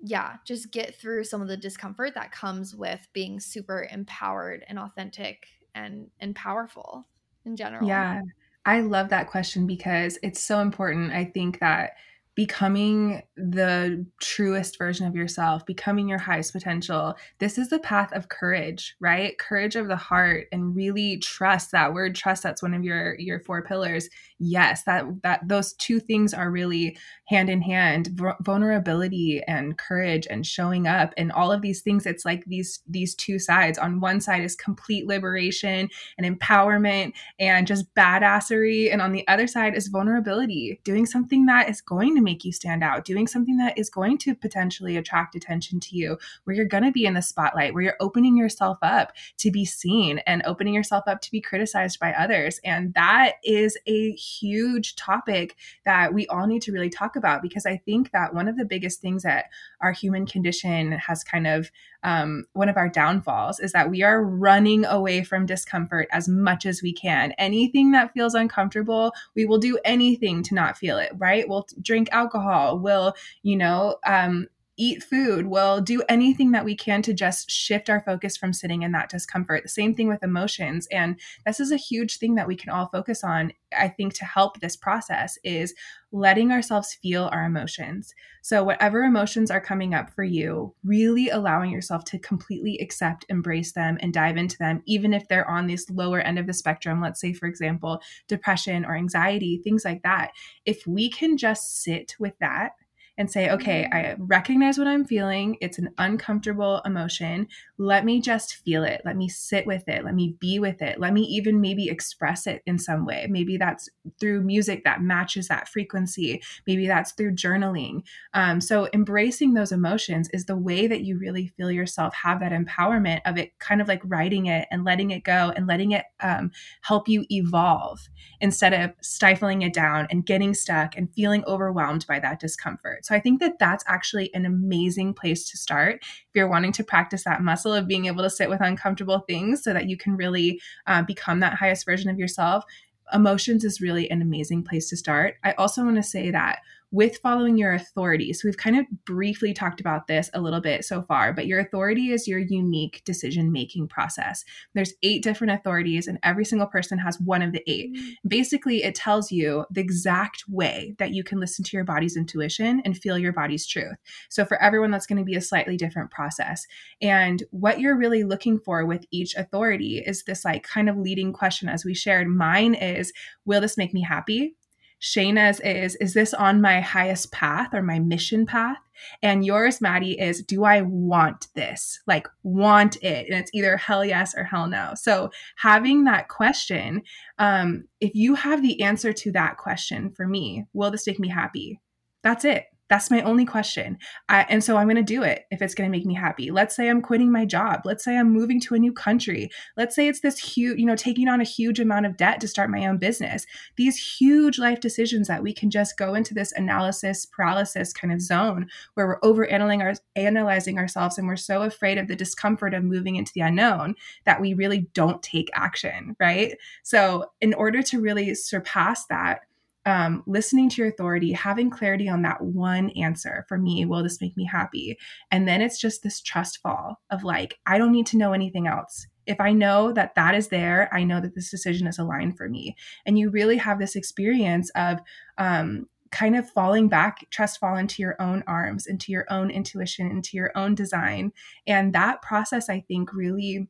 [0.00, 4.78] yeah just get through some of the discomfort that comes with being super empowered and
[4.78, 7.06] authentic and and powerful
[7.44, 8.20] in general yeah
[8.66, 11.92] i love that question because it's so important i think that
[12.36, 17.14] becoming the truest version of yourself, becoming your highest potential.
[17.38, 19.38] This is the path of courage, right?
[19.38, 23.40] Courage of the heart and really trust that word trust that's one of your your
[23.40, 24.10] four pillars.
[24.38, 28.08] Yes, that that those two things are really hand in hand.
[28.08, 32.80] V- vulnerability and courage and showing up and all of these things it's like these
[32.86, 33.78] these two sides.
[33.78, 39.46] On one side is complete liberation and empowerment and just badassery and on the other
[39.46, 43.56] side is vulnerability, doing something that is going to make you stand out, doing something
[43.56, 47.14] that is going to potentially attract attention to you, where you're going to be in
[47.14, 51.30] the spotlight, where you're opening yourself up to be seen and opening yourself up to
[51.30, 52.60] be criticized by others.
[52.64, 55.56] And that is a huge topic
[55.86, 58.66] that we all need to really talk about because I think that one of the
[58.66, 59.46] biggest things that
[59.80, 61.70] our human condition has kind of
[62.02, 66.64] um, one of our downfalls is that we are running away from discomfort as much
[66.64, 67.32] as we can.
[67.32, 71.48] Anything that feels uncomfortable, we will do anything to not feel it, right?
[71.48, 75.46] We'll drink alcohol, we'll, you know, um, eat food.
[75.46, 79.08] We'll do anything that we can to just shift our focus from sitting in that
[79.08, 79.62] discomfort.
[79.62, 80.86] The same thing with emotions.
[80.90, 84.24] And this is a huge thing that we can all focus on, I think, to
[84.24, 85.74] help this process is
[86.12, 88.14] letting ourselves feel our emotions.
[88.42, 93.72] So, whatever emotions are coming up for you, really allowing yourself to completely accept, embrace
[93.72, 97.00] them, and dive into them, even if they're on this lower end of the spectrum.
[97.00, 100.30] Let's say, for example, depression or anxiety, things like that.
[100.64, 102.72] If we can just sit with that
[103.18, 105.56] and say, okay, I recognize what I'm feeling.
[105.60, 107.48] It's an uncomfortable emotion.
[107.78, 109.02] Let me just feel it.
[109.04, 110.04] Let me sit with it.
[110.04, 111.00] Let me be with it.
[111.00, 113.26] Let me even maybe express it in some way.
[113.30, 113.88] Maybe that's
[114.20, 116.42] through music that matches that frequency.
[116.66, 118.02] Maybe that's through journaling.
[118.34, 122.52] Um, so, embracing those emotions is the way that you really feel yourself have that
[122.52, 126.04] empowerment of it kind of like writing it and letting it go and letting it
[126.20, 126.50] um,
[126.82, 128.08] help you evolve
[128.40, 133.05] instead of stifling it down and getting stuck and feeling overwhelmed by that discomfort.
[133.06, 136.84] So I think that that's actually an amazing place to start if you're wanting to
[136.84, 140.16] practice that muscle of being able to sit with uncomfortable things so that you can
[140.16, 142.64] really uh, become that highest version of yourself.
[143.12, 145.36] Emotions is really an amazing place to start.
[145.44, 146.58] I also want to say that
[146.92, 148.32] with following your authority.
[148.32, 151.58] So we've kind of briefly talked about this a little bit so far, but your
[151.58, 154.44] authority is your unique decision making process.
[154.74, 158.10] There's eight different authorities and every single person has one of the 8 mm-hmm.
[158.28, 162.80] Basically, it tells you the exact way that you can listen to your body's intuition
[162.84, 163.96] and feel your body's truth.
[164.28, 166.66] So for everyone that's going to be a slightly different process.
[167.00, 171.32] And what you're really looking for with each authority is this like kind of leading
[171.32, 172.28] question as we shared.
[172.28, 173.12] Mine is
[173.44, 174.55] will this make me happy?
[175.00, 178.78] Shayna's is, is this on my highest path or my mission path?
[179.22, 182.00] And yours, Maddie, is, do I want this?
[182.06, 183.26] Like, want it?
[183.28, 184.92] And it's either hell yes or hell no.
[184.94, 187.02] So, having that question,
[187.38, 191.28] um, if you have the answer to that question for me, will this make me
[191.28, 191.80] happy?
[192.22, 192.64] That's it.
[192.88, 193.98] That's my only question.
[194.28, 196.50] I, and so I'm going to do it if it's going to make me happy.
[196.50, 197.80] Let's say I'm quitting my job.
[197.84, 199.50] Let's say I'm moving to a new country.
[199.76, 202.48] Let's say it's this huge, you know, taking on a huge amount of debt to
[202.48, 203.46] start my own business.
[203.76, 208.20] These huge life decisions that we can just go into this analysis paralysis kind of
[208.20, 212.84] zone where we're over our, analyzing ourselves and we're so afraid of the discomfort of
[212.84, 216.56] moving into the unknown that we really don't take action, right?
[216.82, 219.40] So, in order to really surpass that,
[219.86, 224.20] um, listening to your authority, having clarity on that one answer for me, will this
[224.20, 224.98] make me happy?
[225.30, 228.66] And then it's just this trust fall of like, I don't need to know anything
[228.66, 229.06] else.
[229.26, 232.48] If I know that that is there, I know that this decision is aligned for
[232.48, 232.76] me.
[233.06, 234.98] And you really have this experience of,
[235.38, 240.10] um, kind of falling back, trust fall into your own arms, into your own intuition,
[240.10, 241.32] into your own design.
[241.66, 243.68] And that process, I think, really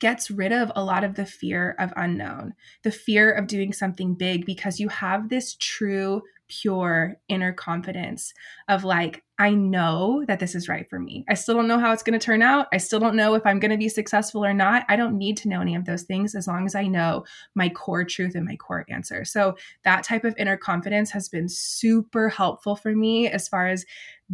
[0.00, 4.14] gets rid of a lot of the fear of unknown, the fear of doing something
[4.14, 8.34] big, because you have this true, pure inner confidence
[8.68, 11.24] of like, I know that this is right for me.
[11.28, 12.66] I still don't know how it's going to turn out.
[12.72, 14.84] I still don't know if I'm going to be successful or not.
[14.88, 17.24] I don't need to know any of those things as long as I know
[17.54, 19.24] my core truth and my core answer.
[19.24, 23.86] So, that type of inner confidence has been super helpful for me as far as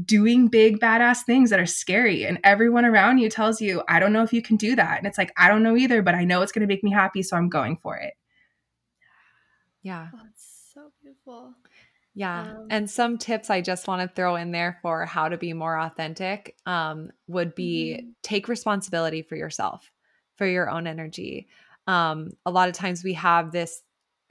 [0.05, 4.12] doing big badass things that are scary and everyone around you tells you i don't
[4.12, 4.99] know if you can do that.
[4.99, 6.92] And it's like i don't know either but i know it's going to make me
[6.92, 8.14] happy so i'm going for it.
[9.82, 10.09] Yeah.
[10.12, 11.55] Oh, it's so beautiful.
[12.14, 15.36] Yeah um, and some tips i just want to throw in there for how to
[15.36, 18.11] be more authentic um, would be mm-hmm.
[18.22, 19.90] take responsibility for yourself
[20.36, 21.49] for your own energy.
[21.86, 23.82] Um, a lot of times we have this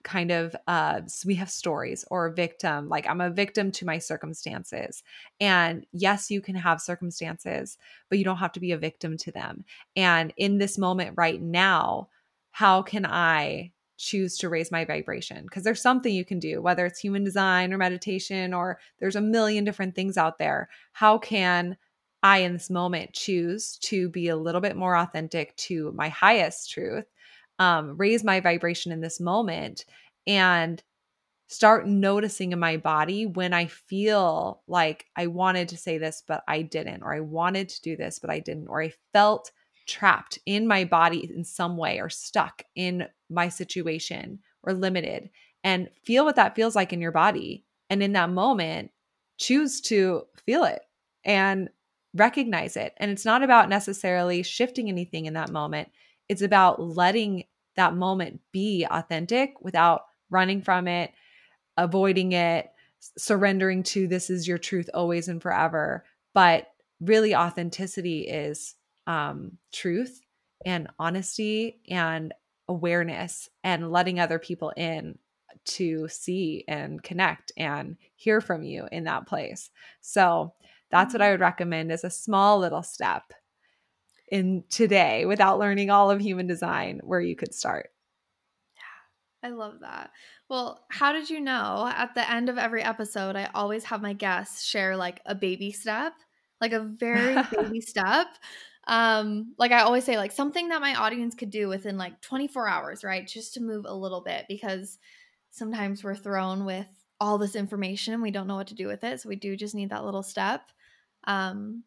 [0.06, 3.98] kind of uh we have stories or a victim like i'm a victim to my
[3.98, 5.04] circumstances.
[5.42, 7.78] And yes you can have circumstances
[8.10, 9.66] but you don't have to be a victim to them.
[9.98, 12.08] And in this moment right now
[12.52, 15.44] how can i choose to raise my vibration?
[15.44, 19.22] Because there's something you can do whether it's human design or meditation or there's a
[19.22, 20.70] million different things out there.
[20.94, 21.78] How can
[22.24, 26.72] i in this moment choose to be a little bit more authentic to my highest
[26.72, 27.06] truth
[27.60, 29.86] um, raise my vibration in this moment
[30.28, 30.82] and
[31.48, 36.44] start noticing in my body when I feel like I wanted to say this, but
[36.48, 39.52] I didn't, or I wanted to do this, but I didn't, or I felt
[39.88, 45.30] trapped in my body in some way or stuck in my situation or limited
[45.64, 47.66] and feel what that feels like in your body.
[47.90, 48.92] And in that moment,
[49.38, 50.82] choose to feel it
[51.24, 51.70] and
[52.16, 52.94] recognize it.
[52.98, 55.90] And it's not about necessarily shifting anything in that moment,
[56.30, 57.46] it's about letting
[57.76, 61.12] that moment be authentic without running from it,
[61.78, 62.72] avoiding it,
[63.18, 66.06] surrendering to this is your truth always and forever.
[66.34, 66.68] But
[67.00, 68.76] really, authenticity is
[69.08, 70.22] um, truth
[70.66, 72.34] and honesty and
[72.68, 75.18] awareness and letting other people in
[75.66, 79.70] to see and connect and hear from you in that place.
[80.02, 80.54] So
[80.92, 83.34] That's what I would recommend as a small little step
[84.28, 87.92] in today without learning all of human design where you could start.
[88.76, 90.12] Yeah, I love that.
[90.50, 94.14] Well, how did you know at the end of every episode, I always have my
[94.14, 96.14] guests share like a baby step,
[96.62, 98.28] like a very baby step.
[98.88, 102.68] Um, like I always say, like something that my audience could do within like 24
[102.68, 103.28] hours, right?
[103.28, 105.00] Just to move a little bit because
[105.50, 106.88] sometimes we're thrown with
[107.20, 109.22] all this information and we don't know what to do with it.
[109.22, 110.62] So we do just need that little step.
[111.26, 111.84] Um,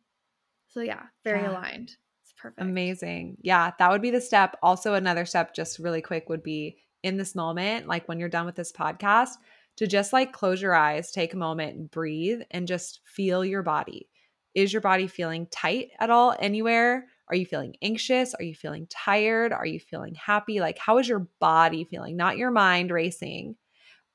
[0.68, 1.51] so yeah, very yeah.
[1.51, 1.97] aligned.
[2.39, 2.62] Perfect.
[2.62, 3.36] Amazing.
[3.43, 4.57] Yeah, that would be the step.
[4.62, 8.47] Also, another step, just really quick, would be in this moment, like when you're done
[8.47, 9.30] with this podcast,
[9.76, 13.62] to just like close your eyes, take a moment and breathe and just feel your
[13.62, 14.09] body.
[14.55, 17.07] Is your body feeling tight at all anywhere?
[17.28, 18.34] Are you feeling anxious?
[18.34, 19.53] Are you feeling tired?
[19.53, 20.61] Are you feeling happy?
[20.61, 22.16] Like, how is your body feeling?
[22.16, 23.57] Not your mind racing,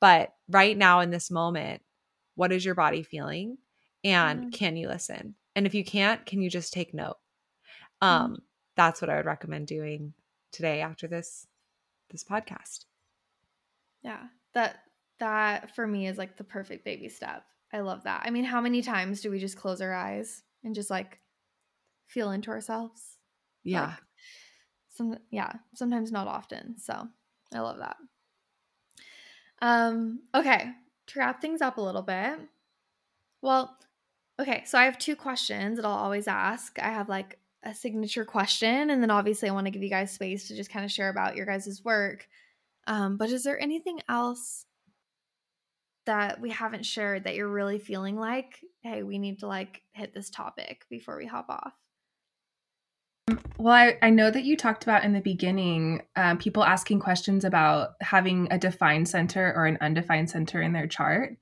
[0.01, 1.81] but right now in this moment,
[2.35, 3.57] what is your body feeling?
[4.03, 4.49] And mm-hmm.
[4.49, 5.35] can you listen?
[5.55, 7.17] And if you can't, can you just take note?
[8.03, 8.41] Um, mm-hmm.
[8.75, 10.13] that's what I would recommend doing
[10.51, 11.47] today after this
[12.11, 12.85] this podcast.
[14.03, 14.23] Yeah.
[14.53, 14.79] That
[15.19, 17.45] that for me is like the perfect baby step.
[17.71, 18.23] I love that.
[18.25, 21.19] I mean, how many times do we just close our eyes and just like
[22.07, 23.17] feel into ourselves?
[23.63, 23.85] Yeah.
[23.85, 23.99] Like,
[24.89, 26.75] some yeah, sometimes not often.
[26.77, 27.07] So,
[27.53, 27.95] I love that.
[29.61, 30.71] Um okay,
[31.07, 32.37] to wrap things up a little bit.
[33.41, 33.77] Well,
[34.39, 36.77] okay, so I have two questions that I'll always ask.
[36.79, 40.11] I have like a signature question and then obviously I want to give you guys
[40.11, 42.27] space to just kind of share about your guys' work.
[42.87, 44.65] Um, but is there anything else
[46.05, 50.13] that we haven't shared that you're really feeling like, hey, we need to like hit
[50.13, 51.73] this topic before we hop off?
[53.57, 57.45] Well, I, I know that you talked about in the beginning um, people asking questions
[57.45, 61.37] about having a defined center or an undefined center in their chart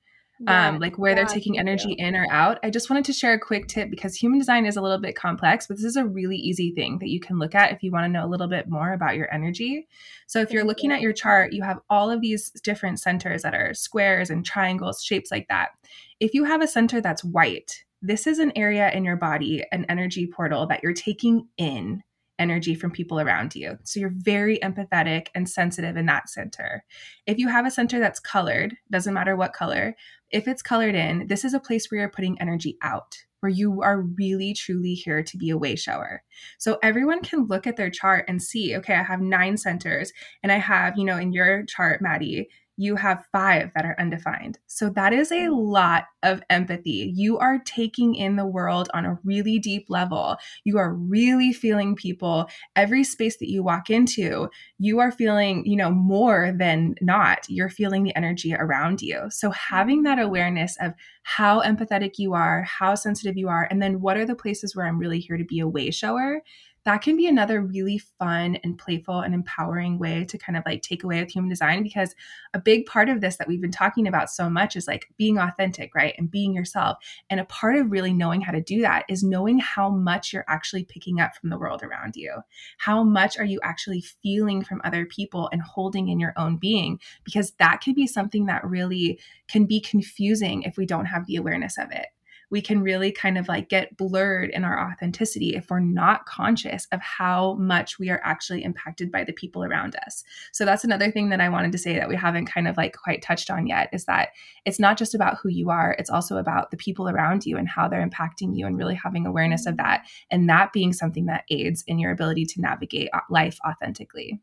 [0.46, 2.58] yeah, um, like where yeah, they're taking energy in or out.
[2.62, 5.14] I just wanted to share a quick tip because human design is a little bit
[5.14, 7.90] complex, but this is a really easy thing that you can look at if you
[7.90, 9.86] want to know a little bit more about your energy.
[10.26, 13.54] So if you're looking at your chart, you have all of these different centers that
[13.54, 15.70] are squares and triangles, shapes like that.
[16.18, 19.86] If you have a center that's white, this is an area in your body, an
[19.88, 22.02] energy portal that you're taking in
[22.42, 23.78] energy from people around you.
[23.84, 26.84] So you're very empathetic and sensitive in that center.
[27.26, 29.94] If you have a center that's colored, doesn't matter what color,
[30.30, 33.82] if it's colored in, this is a place where you're putting energy out, where you
[33.82, 36.22] are really truly here to be a way shower.
[36.58, 40.12] So everyone can look at their chart and see, okay, I have nine centers
[40.42, 44.58] and I have, you know, in your chart, Maddie, you have five that are undefined.
[44.66, 45.72] So that is a mm.
[45.72, 47.12] lot of empathy.
[47.14, 50.36] You are taking in the world on a really deep level.
[50.64, 52.48] You are really feeling people.
[52.74, 54.48] Every space that you walk into,
[54.78, 57.46] you are feeling, you know, more than not.
[57.48, 59.26] You're feeling the energy around you.
[59.30, 60.22] So having that mm.
[60.22, 60.94] awareness of
[61.24, 64.86] how empathetic you are, how sensitive you are, and then what are the places where
[64.86, 66.42] I'm really here to be a way shower
[66.84, 70.82] that can be another really fun and playful and empowering way to kind of like
[70.82, 72.14] take away with human design because
[72.54, 75.38] a big part of this that we've been talking about so much is like being
[75.38, 76.14] authentic, right?
[76.18, 76.98] And being yourself.
[77.30, 80.44] And a part of really knowing how to do that is knowing how much you're
[80.48, 82.34] actually picking up from the world around you.
[82.78, 86.98] How much are you actually feeling from other people and holding in your own being?
[87.24, 91.36] Because that can be something that really can be confusing if we don't have the
[91.36, 92.06] awareness of it
[92.52, 96.86] we can really kind of like get blurred in our authenticity if we're not conscious
[96.92, 100.22] of how much we are actually impacted by the people around us.
[100.52, 102.94] So that's another thing that I wanted to say that we haven't kind of like
[102.94, 104.28] quite touched on yet is that
[104.66, 107.66] it's not just about who you are, it's also about the people around you and
[107.66, 111.44] how they're impacting you and really having awareness of that and that being something that
[111.48, 114.38] aids in your ability to navigate life authentically.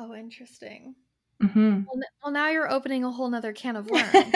[0.00, 0.96] Oh, interesting.
[1.40, 1.82] Mm-hmm.
[1.86, 4.10] Well, well, now you're opening a whole nother can of worms.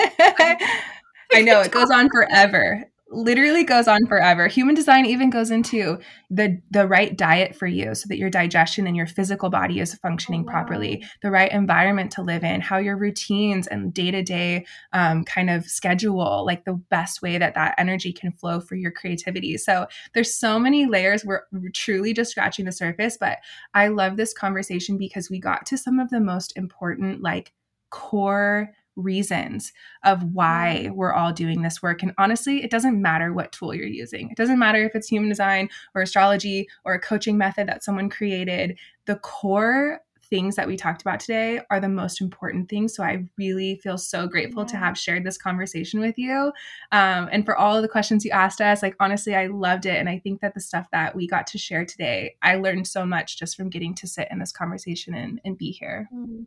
[1.33, 2.85] I know it goes on forever.
[3.13, 4.47] Literally goes on forever.
[4.47, 5.99] Human design even goes into
[6.31, 9.95] the the right diet for you so that your digestion and your physical body is
[9.97, 10.53] functioning oh, wow.
[10.53, 15.67] properly, the right environment to live in, how your routines and day-to-day um, kind of
[15.67, 19.57] schedule, like the best way that that energy can flow for your creativity.
[19.59, 21.25] So there's so many layers.
[21.25, 21.43] We're
[21.75, 23.39] truly just scratching the surface, but
[23.75, 27.51] I love this conversation because we got to some of the most important like
[27.91, 29.73] core reasons
[30.05, 32.03] of why we're all doing this work.
[32.03, 34.31] And honestly, it doesn't matter what tool you're using.
[34.31, 38.11] It doesn't matter if it's human design or astrology or a coaching method that someone
[38.11, 38.79] created.
[39.07, 42.95] The core things that we talked about today are the most important things.
[42.95, 44.69] So I really feel so grateful yeah.
[44.69, 46.53] to have shared this conversation with you.
[46.93, 49.97] Um, and for all of the questions you asked us, like honestly, I loved it.
[49.97, 53.05] And I think that the stuff that we got to share today, I learned so
[53.05, 56.09] much just from getting to sit in this conversation and, and be here.
[56.15, 56.47] Mm.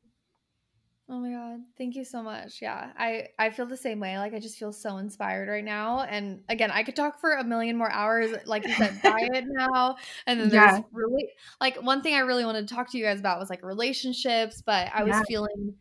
[1.14, 2.60] Oh my god, thank you so much.
[2.60, 4.18] Yeah, I I feel the same way.
[4.18, 6.00] Like I just feel so inspired right now.
[6.00, 8.32] And again, I could talk for a million more hours.
[8.48, 10.82] Like you said, diet now, and then there's yeah.
[10.92, 11.30] really
[11.62, 14.64] like one thing I really wanted to talk to you guys about was like relationships.
[14.66, 15.22] But I was yeah.
[15.28, 15.76] feeling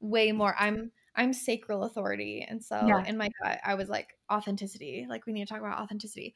[0.00, 0.54] way more.
[0.58, 3.02] I'm I'm sacral authority, and so yeah.
[3.06, 5.06] in my gut, I was like authenticity.
[5.08, 6.34] Like we need to talk about authenticity.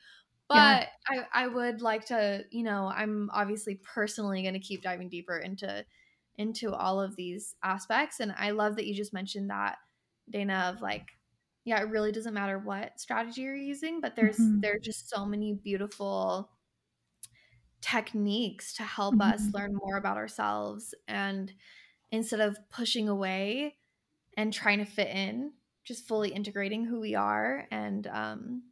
[0.48, 5.10] But I I would like to, you know, I'm obviously personally going to keep diving
[5.10, 5.84] deeper into
[6.40, 8.18] into all of these aspects.
[8.18, 9.76] And I love that you just mentioned that,
[10.30, 11.06] Dana, of like,
[11.66, 14.60] yeah, it really doesn't matter what strategy you're using, but there's mm-hmm.
[14.60, 16.50] there's just so many beautiful
[17.82, 19.32] techniques to help mm-hmm.
[19.32, 21.52] us learn more about ourselves and
[22.10, 23.76] instead of pushing away
[24.36, 25.52] and trying to fit in
[25.84, 28.62] just fully integrating who we are and um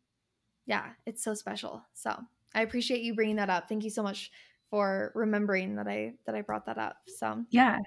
[0.66, 2.14] yeah it's so special so
[2.54, 4.30] i appreciate you bringing that up thank you so much
[4.70, 6.96] for remembering that I that I brought that up.
[7.06, 7.78] So yeah,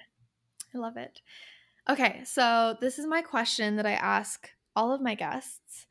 [0.73, 1.21] I love it.
[1.89, 5.87] Okay, so this is my question that I ask all of my guests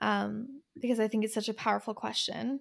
[0.00, 2.60] um, because I think it's such a powerful question.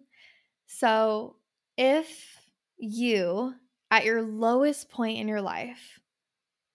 [0.68, 1.38] So,
[1.78, 2.38] if
[2.78, 3.54] you,
[3.90, 6.00] at your lowest point in your life,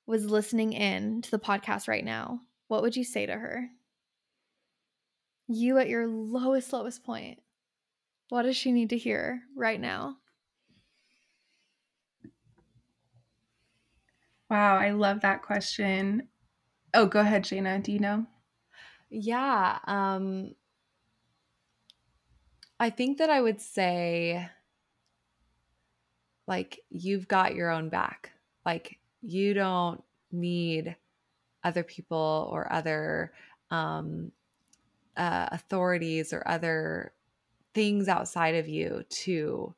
[0.06, 3.68] was listening in to the podcast right now, what would you say to her?
[5.46, 7.38] You at your lowest, lowest point.
[8.28, 10.16] What does she need to hear right now?
[14.52, 16.28] Wow, I love that question.
[16.92, 17.78] Oh, go ahead, Jana.
[17.78, 18.26] Do you know?
[19.08, 19.78] Yeah.
[19.86, 20.54] Um,
[22.78, 24.46] I think that I would say,
[26.46, 28.32] like, you've got your own back.
[28.66, 30.96] Like, you don't need
[31.64, 33.32] other people or other
[33.70, 34.32] um,
[35.16, 37.14] uh, authorities or other
[37.72, 39.74] things outside of you to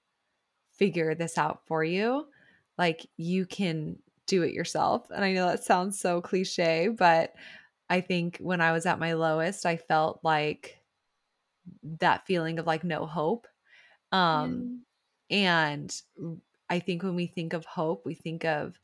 [0.72, 2.27] figure this out for you.
[2.77, 5.07] Like, you can do it yourself.
[5.11, 7.35] And I know that sounds so cliche, but
[7.89, 10.81] I think when I was at my lowest, I felt like
[12.01, 13.47] that feeling of like no hope.
[14.12, 14.83] Um
[15.33, 15.37] mm.
[15.37, 16.03] and
[16.70, 18.79] I think when we think of hope, we think of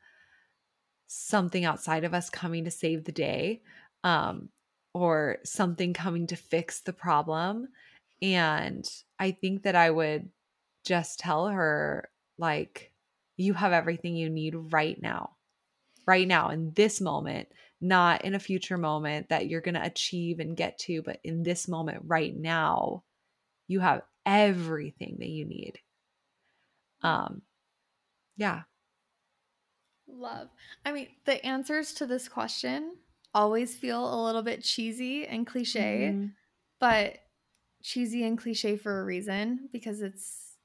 [1.06, 3.62] something outside of us coming to save the day
[4.04, 4.48] um
[4.94, 7.68] or something coming to fix the problem.
[8.22, 8.88] And
[9.18, 10.28] I think that I would
[10.84, 12.92] just tell her like
[13.40, 15.30] you have everything you need right now,
[16.06, 17.48] right now, in this moment,
[17.80, 21.42] not in a future moment that you're going to achieve and get to, but in
[21.42, 23.02] this moment, right now,
[23.66, 25.78] you have everything that you need.
[27.02, 27.42] Um,
[28.36, 28.62] yeah.
[30.06, 30.48] Love.
[30.84, 32.96] I mean, the answers to this question
[33.32, 36.26] always feel a little bit cheesy and cliche, mm-hmm.
[36.78, 37.18] but
[37.82, 40.56] cheesy and cliche for a reason because it's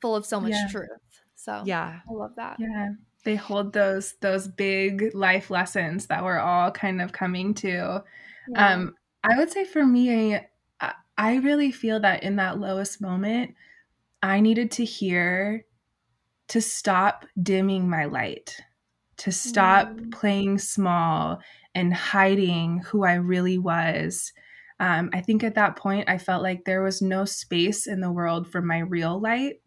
[0.00, 0.68] full of so much yeah.
[0.70, 0.88] truth.
[1.38, 2.56] So yeah, I love that.
[2.58, 2.88] Yeah,
[3.22, 8.02] they hold those those big life lessons that we're all kind of coming to.
[8.48, 8.74] Yeah.
[8.74, 13.54] Um, I would say for me, I I really feel that in that lowest moment,
[14.20, 15.64] I needed to hear
[16.48, 18.56] to stop dimming my light,
[19.18, 20.10] to stop mm.
[20.10, 21.38] playing small
[21.72, 24.32] and hiding who I really was.
[24.80, 28.10] Um, I think at that point, I felt like there was no space in the
[28.10, 29.60] world for my real light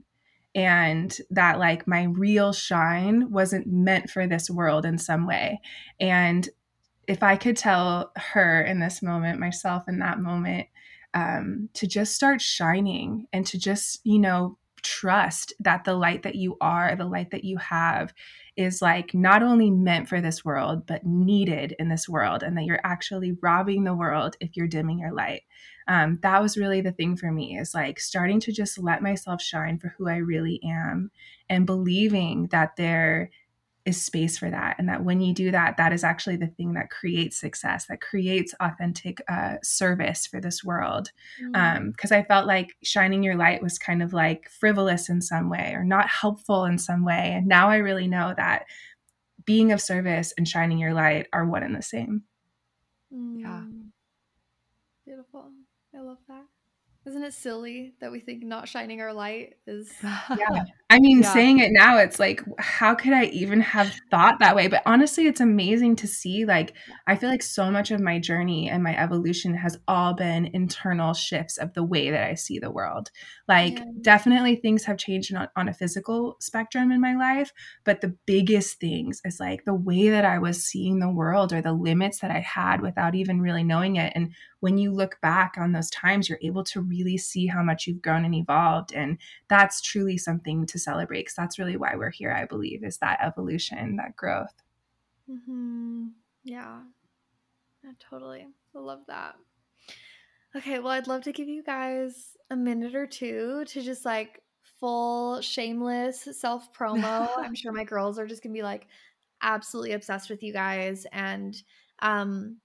[0.53, 5.61] and that like my real shine wasn't meant for this world in some way.
[5.99, 6.47] And
[7.07, 10.67] if I could tell her in this moment, myself in that moment,
[11.13, 16.35] um, to just start shining and to just, you know, trust that the light that
[16.35, 18.13] you are, the light that you have,
[18.57, 22.65] is like not only meant for this world, but needed in this world, and that
[22.65, 25.43] you're actually robbing the world if you're dimming your light.
[25.87, 29.41] Um, that was really the thing for me is like starting to just let myself
[29.41, 31.11] shine for who I really am
[31.49, 33.31] and believing that there
[33.85, 36.73] is space for that and that when you do that that is actually the thing
[36.73, 41.77] that creates success that creates authentic uh, service for this world because mm.
[41.77, 45.73] um, i felt like shining your light was kind of like frivolous in some way
[45.75, 48.65] or not helpful in some way and now i really know that
[49.45, 52.23] being of service and shining your light are one and the same
[53.13, 53.41] mm.
[53.41, 53.63] yeah
[55.05, 55.51] beautiful
[55.95, 56.45] I love that.
[57.05, 60.63] Isn't it silly that we think not shining our light is Yeah.
[60.91, 61.33] I mean, yeah.
[61.33, 64.67] saying it now it's like how could I even have thought that way?
[64.67, 66.73] But honestly, it's amazing to see like
[67.07, 71.13] I feel like so much of my journey and my evolution has all been internal
[71.13, 73.09] shifts of the way that I see the world.
[73.47, 73.85] Like yeah.
[74.01, 77.53] definitely things have changed on, on a physical spectrum in my life,
[77.85, 81.61] but the biggest things is like the way that I was seeing the world or
[81.61, 85.55] the limits that I had without even really knowing it and when you look back
[85.57, 88.93] on those times, you're able to really see how much you've grown and evolved.
[88.93, 89.17] And
[89.49, 93.19] that's truly something to celebrate because that's really why we're here, I believe, is that
[93.21, 94.53] evolution, that growth.
[95.29, 96.07] Mm-hmm.
[96.43, 96.79] Yeah.
[97.83, 98.47] Yeah, totally.
[98.75, 99.35] I love that.
[100.55, 104.41] Okay, well, I'd love to give you guys a minute or two to just like
[104.79, 107.29] full shameless self promo.
[107.37, 108.87] I'm sure my girls are just gonna be like
[109.41, 111.05] absolutely obsessed with you guys.
[111.11, 111.55] And
[112.01, 112.57] um,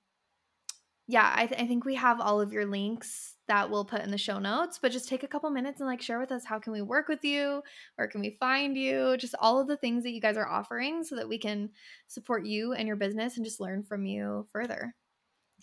[1.06, 4.10] yeah, I, th- I think we have all of your links that we'll put in
[4.10, 6.58] the show notes, but just take a couple minutes and like share with us how
[6.58, 7.62] can we work with you?
[7.96, 9.16] Where can we find you?
[9.16, 11.70] Just all of the things that you guys are offering so that we can
[12.08, 14.94] support you and your business and just learn from you further.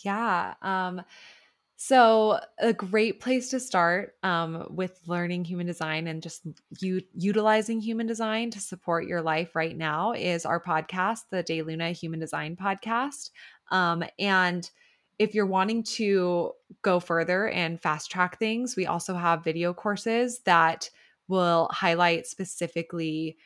[0.04, 0.54] Yeah.
[0.62, 1.02] Um,
[1.76, 6.48] so, a great place to start um, with learning human design and just
[6.80, 11.62] u- utilizing human design to support your life right now is our podcast, the De
[11.62, 13.32] Luna Human Design Podcast.
[13.70, 14.70] Um, and
[15.20, 20.40] if you're wanting to go further and fast track things, we also have video courses
[20.40, 20.90] that
[21.28, 23.38] will highlight specifically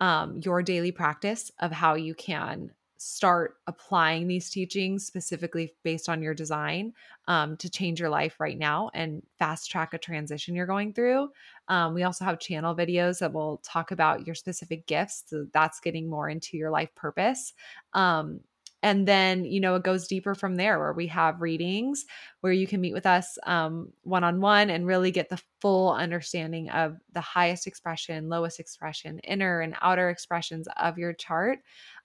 [0.00, 6.22] um, your daily practice of how you can start applying these teachings specifically based on
[6.22, 6.92] your design
[7.28, 11.28] um, to change your life right now and fast track a transition you're going through.
[11.68, 15.24] Um, we also have channel videos that will talk about your specific gifts.
[15.26, 17.52] So that's getting more into your life purpose.
[17.92, 18.40] Um,
[18.86, 22.04] and then you know it goes deeper from there where we have readings
[22.40, 26.70] where you can meet with us one on one and really get the full understanding
[26.70, 31.58] of the highest expression lowest expression inner and outer expressions of your chart.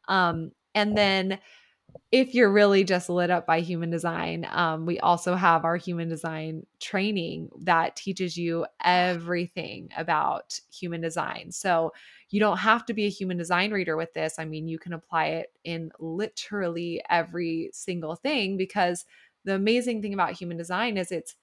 [0.07, 1.37] Um, and then
[2.11, 6.09] if you're really just lit up by human design, um, we also have our human
[6.09, 11.51] design training that teaches you everything about human design.
[11.51, 11.93] So
[12.30, 14.39] you don't have to be a human design reader with this.
[14.39, 19.05] I mean, you can apply it in literally every single thing because
[19.45, 21.35] the amazing thing about human design is it's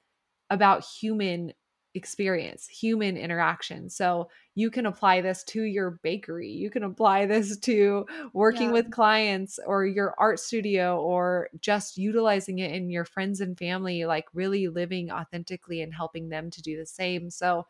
[0.51, 1.53] about human
[1.99, 3.91] experience, human interaction.
[3.91, 6.49] So you can apply this to your bakery.
[6.49, 8.73] You can apply this to working yeah.
[8.73, 14.07] with clients or your art studio or just utilizing it in your friends and family,
[14.07, 17.29] like really living authentically and helping them to do the same.
[17.29, 17.67] So,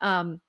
[0.00, 0.40] um,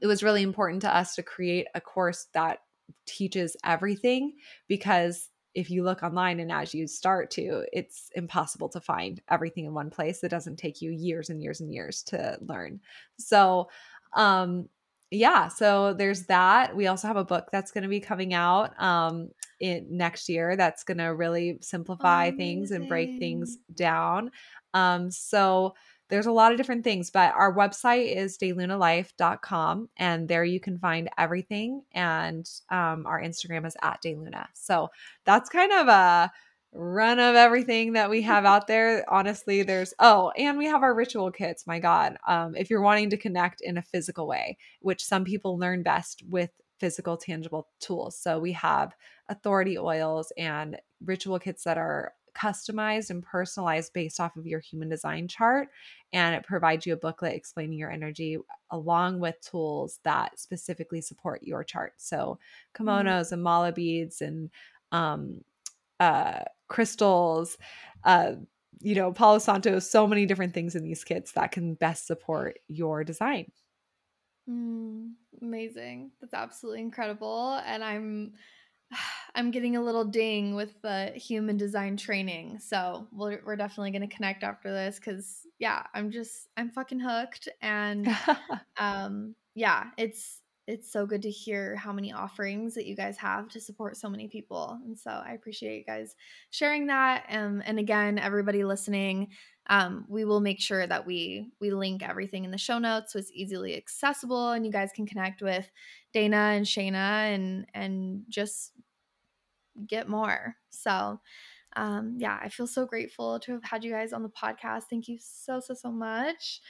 [0.00, 2.60] it was really important to us to create a course that
[3.06, 4.34] teaches everything
[4.68, 9.66] because if you look online and as you start to, it's impossible to find everything
[9.66, 10.24] in one place.
[10.24, 12.80] It doesn't take you years and years and years to learn.
[13.18, 13.68] So,
[14.14, 14.68] um,
[15.10, 16.74] yeah, so there's that.
[16.74, 19.28] We also have a book that's going to be coming out um,
[19.60, 22.38] in next year that's going to really simplify Amazing.
[22.38, 24.30] things and break things down.
[24.72, 25.74] Um, so
[26.12, 30.78] there's a lot of different things, but our website is delunalife.com and there you can
[30.78, 31.82] find everything.
[31.92, 34.48] And um, our Instagram is at deluna.
[34.52, 34.90] So
[35.24, 36.30] that's kind of a
[36.74, 39.10] run of everything that we have out there.
[39.10, 41.66] Honestly, there's oh, and we have our ritual kits.
[41.66, 45.58] My God, um, if you're wanting to connect in a physical way, which some people
[45.58, 48.18] learn best with physical, tangible tools.
[48.18, 48.94] So we have
[49.30, 54.88] authority oils and ritual kits that are customized and personalized based off of your human
[54.88, 55.68] design chart.
[56.12, 58.38] And it provides you a booklet explaining your energy
[58.70, 61.94] along with tools that specifically support your chart.
[61.96, 62.38] So,
[62.76, 62.84] mm.
[62.84, 64.50] kimonos mm and mala beads and
[64.92, 65.40] um,
[66.00, 67.56] uh, crystals,
[68.04, 68.32] uh,
[68.80, 72.58] you know, Palo Santo, so many different things in these kits that can best support
[72.68, 73.50] your design.
[74.48, 76.10] Mm, amazing.
[76.20, 77.60] That's absolutely incredible.
[77.64, 78.32] And I'm
[79.34, 82.58] I'm getting a little ding with the human design training.
[82.58, 87.00] So we're, we're definitely going to connect after this because, yeah, I'm just, I'm fucking
[87.00, 87.48] hooked.
[87.62, 88.08] And
[88.76, 93.48] um, yeah, it's, it's so good to hear how many offerings that you guys have
[93.48, 94.78] to support so many people.
[94.84, 96.14] And so I appreciate you guys
[96.50, 97.26] sharing that.
[97.30, 99.28] Um, and again, everybody listening,
[99.68, 103.18] um, we will make sure that we we link everything in the show notes so
[103.20, 105.70] it's easily accessible and you guys can connect with
[106.12, 108.72] Dana and Shayna and and just
[109.86, 110.56] get more.
[110.70, 111.20] So
[111.76, 114.84] um, yeah, I feel so grateful to have had you guys on the podcast.
[114.90, 116.60] Thank you so, so, so much.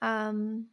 [0.00, 0.66] Um,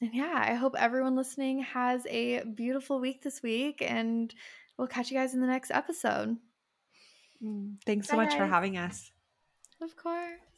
[0.00, 4.32] and yeah, I hope everyone listening has a beautiful week this week, and
[4.76, 6.36] we'll catch you guys in the next episode.
[7.42, 9.10] Mm, thanks so Bye, much for having us.
[9.80, 10.53] Of course.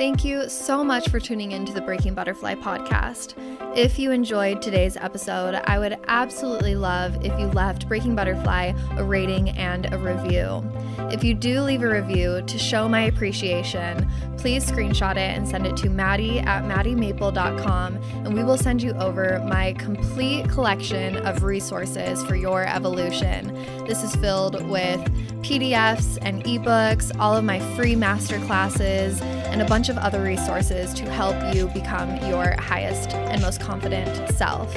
[0.00, 3.34] Thank you so much for tuning in to the Breaking Butterfly podcast.
[3.76, 9.04] If you enjoyed today's episode, I would absolutely love if you left Breaking Butterfly a
[9.04, 10.64] rating and a review.
[11.12, 14.08] If you do leave a review to show my appreciation,
[14.38, 18.92] please screenshot it and send it to Maddie at MaddieMaple.com, and we will send you
[18.92, 23.52] over my complete collection of resources for your evolution.
[23.86, 25.00] This is filled with
[25.42, 29.20] PDFs and ebooks, all of my free master classes
[29.50, 34.30] and a bunch of other resources to help you become your highest and most confident
[34.34, 34.74] self.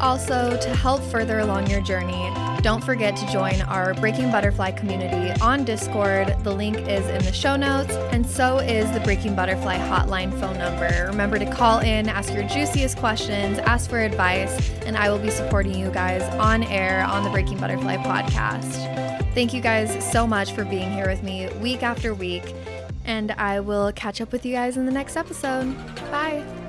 [0.00, 5.38] Also, to help further along your journey, don't forget to join our Breaking Butterfly community
[5.40, 6.34] on Discord.
[6.42, 10.58] The link is in the show notes, and so is the Breaking Butterfly hotline phone
[10.58, 11.06] number.
[11.08, 15.30] Remember to call in, ask your juiciest questions, ask for advice, and I will be
[15.30, 19.10] supporting you guys on air on the Breaking Butterfly podcast.
[19.34, 22.54] Thank you guys so much for being here with me week after week,
[23.04, 25.74] and I will catch up with you guys in the next episode.
[26.10, 26.59] Bye.